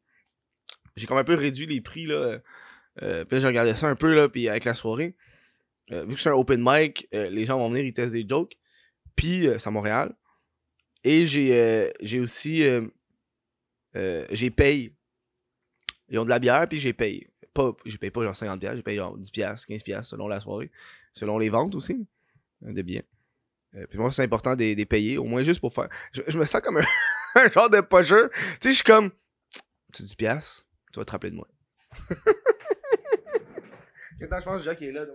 j'ai 0.96 1.06
comme 1.08 1.18
un 1.18 1.24
peu 1.24 1.36
réduit 1.36 1.66
les 1.68 1.82
prix, 1.82 2.06
là. 2.06 2.40
Euh, 3.04 3.26
puis 3.26 3.36
là, 3.36 3.40
j'ai 3.40 3.48
regardé 3.48 3.76
ça 3.76 3.88
un 3.88 3.96
peu, 3.96 4.14
là, 4.16 4.30
puis 4.30 4.50
avec 4.50 4.66
la 4.66 4.74
soirée. 4.74 5.16
euh, 5.92 6.04
vu 6.06 6.16
que 6.16 6.20
c'est 6.22 6.30
un 6.30 6.34
open 6.34 6.60
mic, 6.64 7.08
euh, 7.14 7.30
les 7.30 7.46
gens 7.46 7.58
vont 7.58 7.70
venir, 7.70 7.86
ils 7.86 7.94
testent 7.94 8.14
des 8.14 8.26
jokes. 8.28 8.58
Puis, 9.16 9.48
euh, 9.48 9.58
c'est 9.60 9.68
à 9.68 9.72
Montréal. 9.72 10.16
Et 11.04 11.26
j'ai 11.26 11.54
euh, 11.60 11.90
j'ai 12.02 12.20
aussi... 12.20 12.64
euh, 12.64 12.88
euh, 13.96 14.26
j'ai 14.32 14.50
paye. 14.52 14.94
Ils 16.10 16.20
ont 16.20 16.26
de 16.26 16.30
la 16.30 16.40
bière, 16.40 16.68
puis 16.68 16.80
j'ai 16.80 16.94
paye. 16.94 17.28
Pas, 17.54 17.76
j'ai 17.86 17.98
paye 17.98 18.12
pas 18.12 18.24
genre 18.24 18.36
50 18.36 18.60
pièces, 18.60 18.76
j'ai 18.76 18.84
paye 18.84 18.98
genre 18.98 19.18
10 19.18 19.32
pièces, 19.32 19.66
15 19.66 19.84
pièces 19.84 20.08
selon 20.10 20.28
la 20.28 20.40
soirée, 20.40 20.72
selon 21.14 21.38
les 21.40 21.50
ventes 21.50 21.76
aussi 21.76 22.08
euh, 22.66 22.74
de 22.74 22.82
billets. 22.82 23.06
Euh, 23.78 23.86
puis 23.88 24.00
moi 24.00 24.12
c'est 24.12 24.24
important 24.24 24.56
de 24.56 24.64
les 24.64 24.86
payer 24.86 25.18
au 25.18 25.26
moins 25.26 25.44
juste 25.44 25.60
pour 25.60 25.74
faire 25.74 25.88
je, 26.12 26.38
me 26.38 26.46
sens 26.46 26.62
comme 26.62 26.82
un, 27.36 27.50
genre 27.50 27.70
de 27.70 27.82
pocheur. 27.82 28.30
Tu 28.32 28.40
sais, 28.60 28.70
je 28.72 28.76
suis 28.76 28.84
comme 28.84 29.12
tu 29.94 30.02
10 30.04 30.16
pièces, 30.16 30.66
tu 30.92 31.00
vas 31.00 31.06
te 31.06 31.12
rappeler 31.12 31.32
de 31.32 31.36
moi. 31.36 31.48
Je 34.20 34.26
pense 34.26 34.44
que 34.44 34.58
Jacques 34.64 34.82
est 34.82 34.92
là. 34.92 35.06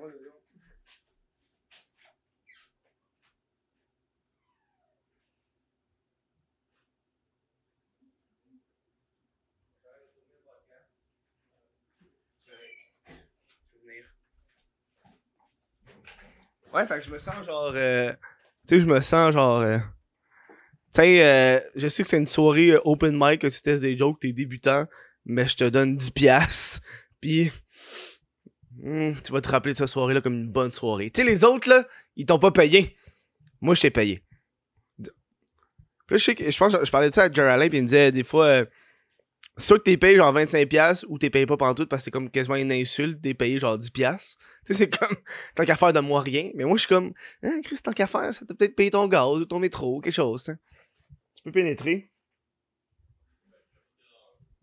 Ouais, 16.73 16.87
fait 16.87 16.95
que 16.95 17.01
je 17.05 17.11
me 17.11 17.19
sens 17.19 17.45
genre. 17.45 17.73
euh, 17.75 18.15
tu 18.69 18.77
sais, 18.77 18.81
je 18.81 18.87
me 18.87 19.01
sens 19.01 19.33
genre. 19.33 19.61
euh, 19.61 19.79
tu 19.79 21.01
sais, 21.01 21.25
euh, 21.27 21.61
je 21.75 21.89
sais 21.89 22.03
que 22.03 22.09
c'est 22.09 22.19
une 22.19 22.27
soirée 22.27 22.73
euh, 22.73 22.81
open 22.85 23.17
mic 23.19 23.41
que 23.41 23.47
tu 23.47 23.61
testes 23.63 23.83
des 23.83 23.97
jokes, 23.97 24.21
t'es 24.21 24.33
débutant, 24.33 24.87
mais 25.25 25.47
je 25.47 25.57
te 25.57 25.65
donne 25.65 25.97
10 25.97 26.11
piastres, 26.11 26.81
pis. 27.21 27.51
hmm, 28.77 29.13
tu 29.25 29.33
vas 29.33 29.41
te 29.41 29.49
rappeler 29.49 29.73
de 29.73 29.79
cette 29.79 29.89
soirée-là 29.89 30.21
comme 30.21 30.35
une 30.35 30.51
bonne 30.51 30.71
soirée. 30.71 31.11
Tu 31.11 31.23
sais, 31.23 31.27
les 31.27 31.45
autres, 31.45 31.69
là, 31.69 31.87
ils 32.17 32.27
t'ont 32.27 32.39
pas 32.39 32.51
payé. 32.53 32.97
Moi, 33.61 33.75
je 33.75 33.81
t'ai 33.83 33.91
payé. 33.91 34.23
Puis 36.07 36.19
je 36.19 36.25
sais 36.25 36.35
que. 36.35 36.51
Je 36.51 36.59
pense 36.59 36.77
je 36.83 36.91
parlais 36.91 37.09
de 37.11 37.15
ça 37.15 37.25
à 37.25 37.31
Jerry 37.33 37.49
Alain, 37.51 37.69
pis 37.69 37.77
il 37.77 37.83
me 37.83 37.87
disait 37.89 38.13
des 38.13 38.25
fois. 38.25 38.65
Soit 39.59 39.79
que 39.79 39.83
t'es 39.85 39.97
payé 39.97 40.17
genre 40.17 40.35
25$ 40.35 41.05
ou 41.09 41.19
t'es 41.19 41.31
payé 41.31 41.47
pas 41.47 41.57
pantoute 41.57 41.89
parce 41.89 42.01
que 42.01 42.05
c'est 42.05 42.11
comme 42.11 42.31
quasiment 42.31 42.57
une 42.57 42.73
insulte, 42.73 43.21
t'es 43.21 43.35
payé 43.35 43.59
genre 43.59 43.79
10$. 43.79 44.37
Tu 44.65 44.73
sais, 44.73 44.75
c'est 44.75 44.89
comme, 44.99 45.17
tant 45.55 45.65
qu'à 45.65 45.77
faire 45.77 45.93
de 45.93 46.01
moi 46.01 46.21
rien. 46.21 46.51
Mais 46.55 46.65
moi, 46.65 46.77
je 46.77 46.81
suis 46.83 46.89
comme, 46.89 47.13
hein, 47.43 47.61
Chris, 47.65 47.79
tant 47.83 47.93
qu'à 47.93 48.07
faire, 48.07 48.33
ça 48.33 48.45
t'a 48.47 48.55
peut-être 48.55 48.75
payé 48.77 48.91
ton 48.91 49.07
gaz 49.09 49.29
ou 49.39 49.45
ton 49.45 49.59
métro, 49.59 50.01
quelque 50.01 50.15
chose. 50.15 50.49
hein. 50.49 50.59
Tu 51.35 51.43
peux 51.43 51.53
pénétrer. 51.53 52.11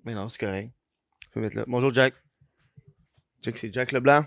Mais 0.05 0.13
non, 0.13 0.29
c'est 0.29 0.39
correct. 0.39 0.71
Je 1.21 1.27
peux 1.33 1.39
mettre 1.41 1.57
là. 1.57 1.65
Bonjour, 1.67 1.93
Jack. 1.93 2.13
Jack, 3.41 3.57
c'est 3.57 3.73
Jack 3.73 3.91
Leblanc. 3.91 4.25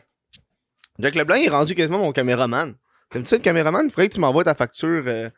Jack 0.99 1.15
Leblanc, 1.15 1.37
il 1.37 1.47
est 1.47 1.51
rendu 1.51 1.75
quasiment 1.75 1.99
mon 1.99 2.13
caméraman. 2.13 2.75
T'aimes-tu 3.11 3.29
ça, 3.31 3.37
le 3.37 3.43
caméraman? 3.43 3.87
Il 3.87 3.91
faudrait 3.91 4.09
que 4.09 4.15
tu 4.15 4.21
m'envoies 4.21 4.45
ta 4.45 4.55
facture 4.55 5.05
euh, 5.07 5.31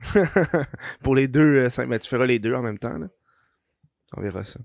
pour 1.02 1.14
les 1.14 1.28
deux. 1.28 1.68
euh, 1.78 1.86
mais 1.86 1.98
tu 1.98 2.08
feras 2.08 2.26
les 2.26 2.38
deux 2.38 2.54
en 2.54 2.62
même 2.62 2.78
temps, 2.78 2.96
là. 2.98 3.08
On 4.16 4.20
verra 4.20 4.44
ça. 4.44 4.60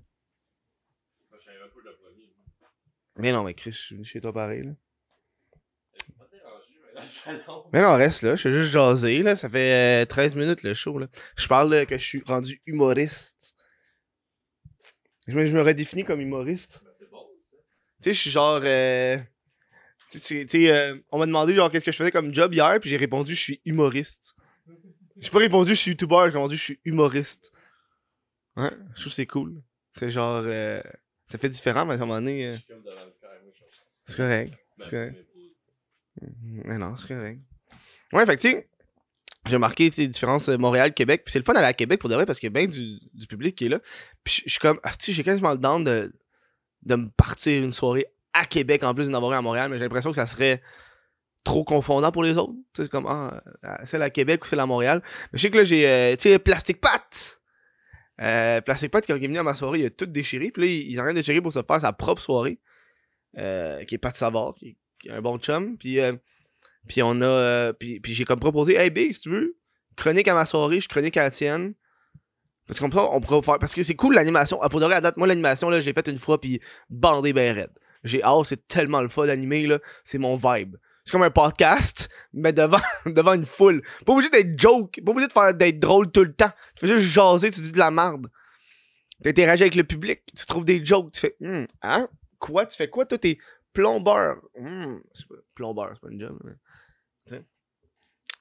Mais 3.18 3.32
non, 3.32 3.44
mais 3.44 3.54
Chris, 3.54 3.72
je 3.72 3.78
suis 3.78 3.94
venu 3.94 4.04
chez 4.04 4.20
toi 4.20 4.32
pareil, 4.32 4.62
là. 4.64 4.72
Mais 7.72 7.82
non, 7.82 7.94
reste 7.96 8.22
là, 8.22 8.36
je 8.36 8.40
suis 8.40 8.52
juste 8.52 8.70
jasé, 8.72 9.22
là. 9.22 9.36
Ça 9.36 9.48
fait 9.48 10.02
euh, 10.02 10.06
13 10.06 10.34
minutes 10.34 10.62
le 10.62 10.74
show, 10.74 10.98
là. 10.98 11.08
Je 11.36 11.46
parle 11.46 11.72
là, 11.72 11.86
que 11.86 11.96
je 11.98 12.04
suis 12.04 12.22
rendu 12.26 12.60
humoriste. 12.66 13.54
Je 15.26 15.36
me, 15.36 15.44
je 15.46 15.52
me 15.56 15.62
redéfinis 15.62 16.04
comme 16.04 16.20
humoriste. 16.20 16.84
Tu 18.02 18.10
sais, 18.10 18.12
je 18.12 18.20
suis 18.20 18.30
genre. 18.30 18.60
euh, 18.64 19.18
Tu 20.10 20.18
sais, 20.18 20.46
tu 20.46 20.48
sais, 20.48 20.70
euh, 20.70 20.96
on 21.10 21.18
m'a 21.18 21.26
demandé 21.26 21.54
genre 21.54 21.70
qu'est-ce 21.70 21.84
que 21.84 21.92
je 21.92 21.96
faisais 21.96 22.12
comme 22.12 22.32
job 22.34 22.52
hier, 22.54 22.78
puis 22.80 22.88
j'ai 22.90 22.96
répondu 22.96 23.34
je 23.34 23.40
suis 23.40 23.60
humoriste. 23.64 24.34
J'ai 25.18 25.30
pas 25.30 25.38
répondu 25.38 25.70
je 25.70 25.80
suis 25.80 25.90
youtubeur, 25.92 26.26
j'ai 26.26 26.32
répondu 26.32 26.56
je 26.56 26.62
suis 26.62 26.80
humoriste. 26.84 27.52
Ouais, 28.56 28.70
je 28.94 29.00
trouve 29.00 29.04
que 29.12 29.16
c'est 29.16 29.26
cool. 29.26 29.62
C'est 29.92 30.10
genre. 30.10 30.42
euh, 30.46 30.80
Ça 31.28 31.38
fait 31.38 31.48
différent, 31.48 31.84
mais 31.86 31.92
à 31.92 31.96
un 31.96 31.98
moment 32.00 32.14
donné. 32.14 32.46
euh, 32.46 32.56
C'est 34.06 34.16
correct. 34.16 34.54
C'est 34.84 34.90
correct. 34.90 35.16
Mais 36.64 36.78
non, 36.78 36.96
c'est 36.96 37.08
correct. 37.08 37.40
Ouais, 38.12 38.24
fait 38.24 38.36
que 38.36 38.40
tu 38.40 38.50
sais, 38.52 38.68
j'ai 39.46 39.58
marqué 39.58 39.90
les 39.96 40.08
différences 40.08 40.48
euh, 40.48 40.56
Montréal-Québec. 40.56 41.22
Puis 41.24 41.32
c'est 41.32 41.38
le 41.38 41.44
fun 41.44 41.52
d'aller 41.52 41.66
à 41.66 41.74
Québec 41.74 42.00
pour 42.00 42.08
de 42.08 42.14
vrai 42.14 42.24
parce 42.26 42.38
qu'il 42.38 42.46
y 42.46 42.52
a 42.52 42.58
bien 42.58 42.66
du, 42.66 42.98
du 43.12 43.26
public 43.26 43.56
qui 43.56 43.66
est 43.66 43.68
là. 43.68 43.80
Puis 44.24 44.42
je- 44.46 44.50
suis 44.50 44.58
comme, 44.60 44.80
asti, 44.82 45.12
j'ai 45.12 45.22
quasiment 45.24 45.52
le 45.52 45.58
down 45.58 45.84
de, 45.84 46.12
de 46.82 46.94
me 46.94 47.08
partir 47.10 47.62
une 47.62 47.72
soirée 47.72 48.06
à 48.32 48.46
Québec 48.46 48.82
en 48.84 48.94
plus 48.94 49.08
d'en 49.08 49.16
avoir 49.18 49.32
à 49.32 49.42
Montréal. 49.42 49.70
Mais 49.70 49.76
j'ai 49.78 49.84
l'impression 49.84 50.10
que 50.10 50.16
ça 50.16 50.26
serait 50.26 50.62
trop 51.44 51.64
confondant 51.64 52.10
pour 52.12 52.22
les 52.22 52.38
autres. 52.38 52.54
Tu 52.54 52.60
sais, 52.76 52.82
c'est 52.84 52.88
comme, 52.88 53.06
ah, 53.06 53.42
euh, 53.64 53.76
celle 53.84 54.02
à 54.02 54.10
Québec 54.10 54.44
ou 54.44 54.48
celle 54.48 54.60
à 54.60 54.66
Montréal. 54.66 55.02
Mais 55.32 55.38
je 55.38 55.42
sais 55.42 55.50
que 55.50 55.58
là, 55.58 55.64
j'ai, 55.64 55.86
euh, 55.88 56.16
tu 56.16 56.22
sais, 56.30 56.38
Plastic 56.38 56.80
Pat. 56.80 57.35
Euh, 58.20 58.60
Plastic 58.60 58.90
Pat, 58.90 59.06
quand 59.06 59.16
il 59.16 59.34
est 59.34 59.38
à 59.38 59.42
ma 59.42 59.54
soirée, 59.54 59.80
il 59.80 59.86
a 59.86 59.90
tout 59.90 60.06
déchiré. 60.06 60.50
Puis 60.50 60.62
là, 60.62 60.68
il, 60.68 60.90
il 60.92 60.96
est 60.96 61.38
en 61.38 61.42
pour 61.42 61.52
se 61.52 61.62
faire 61.62 61.80
sa 61.80 61.92
propre 61.92 62.22
soirée. 62.22 62.58
Euh, 63.38 63.84
qui 63.84 63.96
est 63.96 63.98
Pat 63.98 64.16
Savard, 64.16 64.54
qui, 64.54 64.78
qui 64.98 65.08
est 65.08 65.12
un 65.12 65.20
bon 65.20 65.38
chum. 65.38 65.76
Puis, 65.76 66.00
euh, 66.00 66.14
puis 66.88 67.02
on 67.02 67.20
a. 67.20 67.24
euh, 67.24 67.72
puis 67.72 68.00
puis 68.00 68.14
j'ai 68.14 68.24
comme 68.24 68.40
proposé, 68.40 68.76
hey 68.76 68.88
Big, 68.88 69.12
si 69.12 69.20
tu 69.20 69.30
veux, 69.30 69.56
chronique 69.94 70.28
à 70.28 70.34
ma 70.34 70.46
soirée, 70.46 70.80
je 70.80 70.88
chronique 70.88 71.16
à 71.18 71.24
la 71.24 71.30
tienne. 71.30 71.74
Parce 72.66 72.80
qu'on 72.80 72.86
on 72.86 73.20
pourrait 73.20 73.42
faire. 73.42 73.58
Parce 73.58 73.74
que 73.74 73.82
c'est 73.82 73.94
cool 73.94 74.14
l'animation. 74.14 74.58
Ah, 74.62 74.68
pour 74.68 74.80
de 74.80 74.86
vrai, 74.86 74.94
à 74.94 75.00
date, 75.00 75.18
moi, 75.18 75.26
l'animation, 75.26 75.68
là, 75.68 75.80
je 75.80 75.86
l'ai 75.86 75.92
faite 75.92 76.08
une 76.08 76.18
fois, 76.18 76.40
puis 76.40 76.60
bandé 76.88 77.32
ben 77.32 77.54
raide. 77.54 77.70
J'ai 78.04 78.22
hâte, 78.22 78.46
c'est 78.46 78.66
tellement 78.68 79.00
le 79.02 79.08
fun 79.08 79.26
d'animer, 79.26 79.66
là. 79.66 79.80
C'est 80.02 80.18
mon 80.18 80.36
vibe. 80.36 80.76
C'est 81.06 81.12
comme 81.12 81.22
un 81.22 81.30
podcast, 81.30 82.10
mais 82.34 82.52
devant, 82.52 82.80
devant 83.06 83.32
une 83.34 83.46
foule. 83.46 83.80
Pas 84.04 84.12
obligé 84.12 84.28
d'être 84.28 84.58
joke, 84.60 85.00
pas 85.02 85.12
obligé 85.12 85.28
de 85.28 85.52
d'être 85.52 85.78
drôle 85.78 86.10
tout 86.10 86.24
le 86.24 86.34
temps. 86.34 86.50
Tu 86.74 86.86
fais 86.86 86.98
juste 86.98 87.12
jaser, 87.14 87.50
tu 87.52 87.60
dis 87.60 87.72
de 87.72 87.78
la 87.78 87.90
merde. 87.92 88.26
T'interagis 89.22 89.62
avec 89.62 89.76
le 89.76 89.84
public, 89.84 90.22
tu 90.36 90.44
trouves 90.44 90.64
des 90.64 90.84
jokes, 90.84 91.12
tu 91.12 91.20
fais, 91.20 91.36
Hum, 91.40 91.66
hein? 91.80 92.08
Quoi? 92.38 92.66
Tu 92.66 92.76
fais 92.76 92.90
quoi? 92.90 93.06
Toi, 93.06 93.16
t'es 93.18 93.38
plombeur. 93.72 94.36
Hum, 94.58 95.00
c'est 95.14 95.26
pas- 95.28 95.36
plombeur, 95.54 95.92
c'est 95.94 96.00
pas 96.00 96.10
une 96.10 96.20
job. 96.20 96.38
mais 96.44 97.40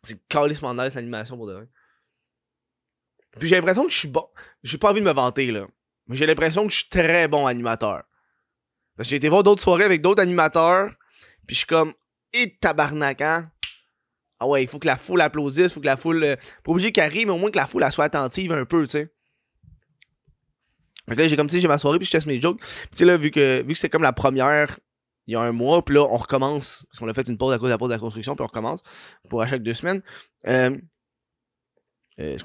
C'est 0.03 0.27
calissement 0.27 0.73
nice 0.73 0.95
l'animation 0.95 1.37
pour 1.37 1.47
de 1.47 1.53
vrai. 1.53 1.67
Puis 3.39 3.47
j'ai 3.47 3.55
l'impression 3.55 3.85
que 3.85 3.91
je 3.91 3.97
suis 3.99 4.07
bon. 4.07 4.27
J'ai 4.63 4.77
pas 4.77 4.89
envie 4.91 5.01
de 5.01 5.05
me 5.05 5.11
vanter, 5.13 5.51
là. 5.51 5.67
Mais 6.07 6.15
j'ai 6.15 6.25
l'impression 6.25 6.65
que 6.65 6.71
je 6.73 6.77
suis 6.79 6.89
très 6.89 7.27
bon 7.27 7.45
animateur. 7.47 8.03
Parce 8.95 9.07
que 9.07 9.11
j'ai 9.11 9.17
été 9.17 9.29
voir 9.29 9.43
d'autres 9.43 9.61
soirées 9.63 9.83
avec 9.83 10.01
d'autres 10.01 10.21
animateurs. 10.21 10.91
Puis 11.47 11.55
je 11.55 11.59
suis 11.59 11.67
comme, 11.67 11.93
et 12.35 12.57
tabarnak, 12.57 13.21
hein? 13.21 13.51
Ah 14.39 14.47
ouais, 14.47 14.63
il 14.63 14.67
faut 14.67 14.79
que 14.79 14.87
la 14.87 14.97
foule 14.97 15.21
applaudisse, 15.21 15.67
il 15.67 15.69
faut 15.69 15.79
que 15.79 15.85
la 15.85 15.97
foule. 15.97 16.23
Euh, 16.23 16.35
pas 16.63 16.71
obligé 16.71 16.91
qu'elle 16.91 17.11
rie, 17.11 17.25
mais 17.25 17.31
au 17.31 17.37
moins 17.37 17.51
que 17.51 17.57
la 17.57 17.67
foule 17.67 17.89
soit 17.91 18.05
attentive 18.05 18.51
un 18.51 18.65
peu, 18.65 18.81
tu 18.81 18.89
sais. 18.89 19.13
Donc 21.07 21.19
là, 21.19 21.27
j'ai 21.27 21.37
comme, 21.37 21.49
sais, 21.49 21.59
j'ai 21.59 21.67
ma 21.67 21.77
soirée, 21.77 21.99
puis 21.99 22.05
je 22.05 22.11
teste 22.11 22.27
mes 22.27 22.41
jokes. 22.41 22.59
Tu 22.59 22.87
sais, 22.91 23.05
là, 23.05 23.17
vu 23.17 23.31
que, 23.31 23.61
vu 23.61 23.73
que 23.73 23.79
c'est 23.79 23.89
comme 23.89 24.03
la 24.03 24.13
première 24.13 24.79
il 25.27 25.33
y 25.33 25.35
a 25.35 25.41
un 25.41 25.51
mois, 25.51 25.83
puis 25.83 25.95
là, 25.95 26.03
on 26.03 26.17
recommence, 26.17 26.85
parce 26.89 26.99
qu'on 26.99 27.07
a 27.07 27.13
fait 27.13 27.27
une 27.27 27.37
pause 27.37 27.53
à 27.53 27.57
cause 27.57 27.67
de 27.67 27.71
la 27.71 27.77
pause 27.77 27.89
de 27.89 27.93
la 27.93 27.99
construction, 27.99 28.35
puis 28.35 28.43
on 28.43 28.47
recommence 28.47 28.81
pour 29.29 29.41
à 29.41 29.47
chaque 29.47 29.63
deux 29.63 29.73
semaines. 29.73 30.03
Euh, 30.47 30.77
euh, 32.19 32.37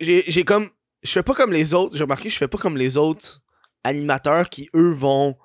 j'ai, 0.00 0.24
j'ai 0.26 0.44
comme, 0.44 0.70
je 1.02 1.12
fais 1.12 1.22
pas 1.22 1.34
comme 1.34 1.52
les 1.52 1.74
autres, 1.74 1.96
j'ai 1.96 2.04
remarqué, 2.04 2.30
je 2.30 2.38
fais 2.38 2.48
pas 2.48 2.58
comme 2.58 2.76
les 2.76 2.96
autres 2.96 3.42
animateurs 3.84 4.48
qui, 4.48 4.70
eux, 4.74 4.92
vont 4.92 5.36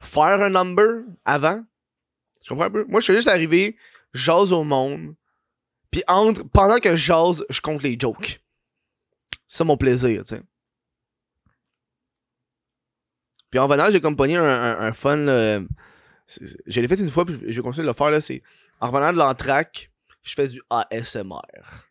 faire 0.00 0.42
un 0.42 0.50
number 0.50 1.02
avant. 1.24 1.64
Tu 2.46 2.50
comprends 2.50 2.66
un 2.66 2.70
peu? 2.70 2.84
Moi, 2.84 3.00
je 3.00 3.04
suis 3.04 3.14
juste 3.14 3.26
arrivé, 3.26 3.76
j'ose 4.14 4.52
au 4.52 4.62
monde, 4.62 5.16
puis 5.90 6.04
entre, 6.06 6.44
pendant 6.44 6.78
que 6.78 6.94
j'ose, 6.94 7.44
je 7.50 7.60
compte 7.60 7.82
les 7.82 7.98
jokes. 7.98 8.40
C'est 9.48 9.64
mon 9.64 9.76
plaisir, 9.76 10.22
tu 10.22 10.36
sais. 10.36 10.42
Puis 13.50 13.58
en 13.58 13.66
venant, 13.66 13.90
j'ai 13.90 14.00
comme 14.00 14.16
un, 14.20 14.78
un, 14.80 14.92
fun. 14.92 15.16
Là, 15.16 15.60
je 16.66 16.80
l'ai 16.80 16.86
fait 16.86 17.00
une 17.00 17.08
fois, 17.08 17.24
puis 17.24 17.34
je 17.48 17.56
vais 17.56 17.62
continuer 17.62 17.84
de 17.84 17.90
le 17.90 17.94
faire. 17.94 18.10
Là, 18.10 18.20
c'est, 18.20 18.42
en 18.80 18.88
revenant 18.88 19.12
de 19.12 19.18
l'entraque, 19.18 19.90
je 20.22 20.34
fais 20.34 20.46
du 20.46 20.62
ASMR. 20.70 21.86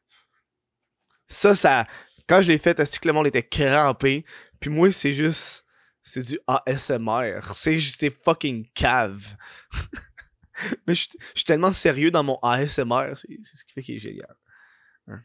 Ça, 1.28 1.54
ça. 1.54 1.86
Quand 2.28 2.42
je 2.42 2.48
l'ai 2.48 2.58
fait, 2.58 2.78
que 2.78 3.08
le 3.08 3.14
monde 3.14 3.28
était 3.28 3.44
crampé? 3.44 4.24
Puis 4.62 4.70
moi, 4.70 4.92
c'est 4.92 5.14
juste. 5.14 5.66
C'est 6.02 6.22
du 6.22 6.40
ASMR. 6.48 7.42
C'est 7.54 7.80
juste 7.80 8.06
fucking 8.24 8.70
cave. 8.74 9.36
Mais 10.88 10.96
je 10.96 11.08
suis 11.36 11.46
tellement 11.46 11.72
sérieux 11.72 12.12
dans 12.12 12.24
mon 12.24 12.38
ASMR. 12.42 13.14
C'est 13.16 13.38
ce 13.44 13.66
qui 13.66 13.74
fait 13.74 13.82
qu'il 13.82 13.96
est 13.96 14.00
génial. 14.00 14.36
Hein. 15.08 15.20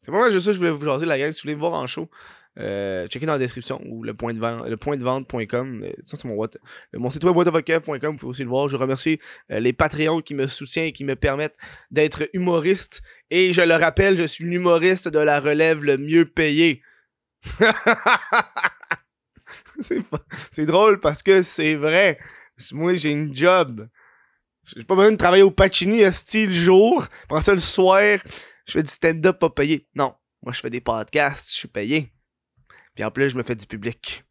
C'est 0.00 0.10
pas 0.10 0.20
mal 0.20 0.32
juste 0.32 0.46
ça 0.46 0.52
je 0.52 0.58
voulais 0.58 0.70
vous 0.70 0.84
jaser 0.84 1.06
la 1.06 1.18
gang. 1.18 1.32
Si 1.32 1.40
vous 1.40 1.42
voulez 1.44 1.54
me 1.54 1.60
voir 1.60 1.72
en 1.74 1.86
show, 1.86 2.08
euh, 2.58 3.06
checkez 3.06 3.26
dans 3.26 3.32
la 3.32 3.38
description 3.38 3.80
ou 3.86 4.02
le 4.02 4.12
point 4.14 4.34
de 4.34 4.40
vente, 4.40 4.66
le 4.66 4.76
point 4.76 4.96
de 4.96 5.04
vente.com. 5.04 5.84
Euh, 5.84 5.92
mon, 6.24 6.48
mon 6.94 7.10
site 7.10 7.24
web 7.24 7.36
whatofocaf.com, 7.36 8.12
vous 8.12 8.16
pouvez 8.16 8.30
aussi 8.30 8.42
le 8.42 8.48
voir. 8.48 8.68
Je 8.68 8.76
remercie 8.76 9.20
euh, 9.50 9.60
les 9.60 9.72
Patreons 9.72 10.20
qui 10.20 10.34
me 10.34 10.46
soutiennent 10.46 10.86
et 10.86 10.92
qui 10.92 11.04
me 11.04 11.16
permettent 11.16 11.56
d'être 11.90 12.28
humoriste. 12.32 13.02
Et 13.30 13.52
je 13.52 13.62
le 13.62 13.74
rappelle, 13.74 14.16
je 14.16 14.24
suis 14.24 14.44
l'humoriste 14.44 15.08
de 15.08 15.18
la 15.18 15.40
relève 15.40 15.84
le 15.84 15.96
mieux 15.96 16.26
payé. 16.26 16.82
c'est 19.80 20.66
drôle 20.66 21.00
parce 21.00 21.22
que 21.22 21.42
c'est 21.42 21.74
vrai. 21.76 22.18
Moi, 22.72 22.94
j'ai 22.94 23.10
une 23.10 23.34
job. 23.34 23.88
J'ai 24.64 24.84
pas 24.84 24.94
besoin 24.94 25.12
de 25.12 25.16
travailler 25.16 25.42
au 25.42 25.50
Pacini 25.50 26.04
à 26.04 26.12
style 26.12 26.52
jour. 26.52 27.06
Pendant 27.28 27.40
ça, 27.40 27.52
le 27.52 27.58
soir, 27.58 28.18
je 28.66 28.72
fais 28.72 28.82
du 28.82 28.90
stand-up 28.90 29.38
pas 29.38 29.50
payé. 29.50 29.88
Non. 29.94 30.14
Moi, 30.42 30.52
je 30.52 30.60
fais 30.60 30.70
des 30.70 30.80
podcasts, 30.80 31.50
je 31.52 31.58
suis 31.58 31.68
payé. 31.68 32.12
Puis 32.94 33.04
en 33.04 33.10
plus, 33.10 33.30
je 33.30 33.36
me 33.36 33.42
fais 33.42 33.56
du 33.56 33.66
public. 33.66 34.24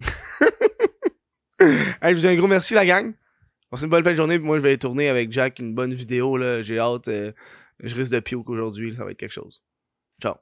je 1.60 2.14
vous 2.14 2.20
dis 2.20 2.28
un 2.28 2.36
gros 2.36 2.46
merci, 2.46 2.74
la 2.74 2.86
gang. 2.86 3.14
Passez 3.70 3.84
une 3.84 3.90
bonne 3.90 4.04
fin 4.04 4.10
de 4.10 4.16
journée. 4.16 4.38
Puis 4.38 4.46
moi, 4.46 4.58
je 4.58 4.62
vais 4.62 4.76
tourner 4.76 5.08
avec 5.08 5.30
Jack 5.32 5.60
une 5.60 5.74
bonne 5.74 5.94
vidéo. 5.94 6.36
Là. 6.36 6.60
J'ai 6.62 6.78
hâte. 6.78 7.08
Euh, 7.08 7.32
je 7.78 7.94
risque 7.94 8.12
de 8.12 8.20
pioque 8.20 8.48
aujourd'hui. 8.50 8.94
Ça 8.94 9.04
va 9.04 9.12
être 9.12 9.18
quelque 9.18 9.32
chose. 9.32 9.62
Ciao. 10.20 10.34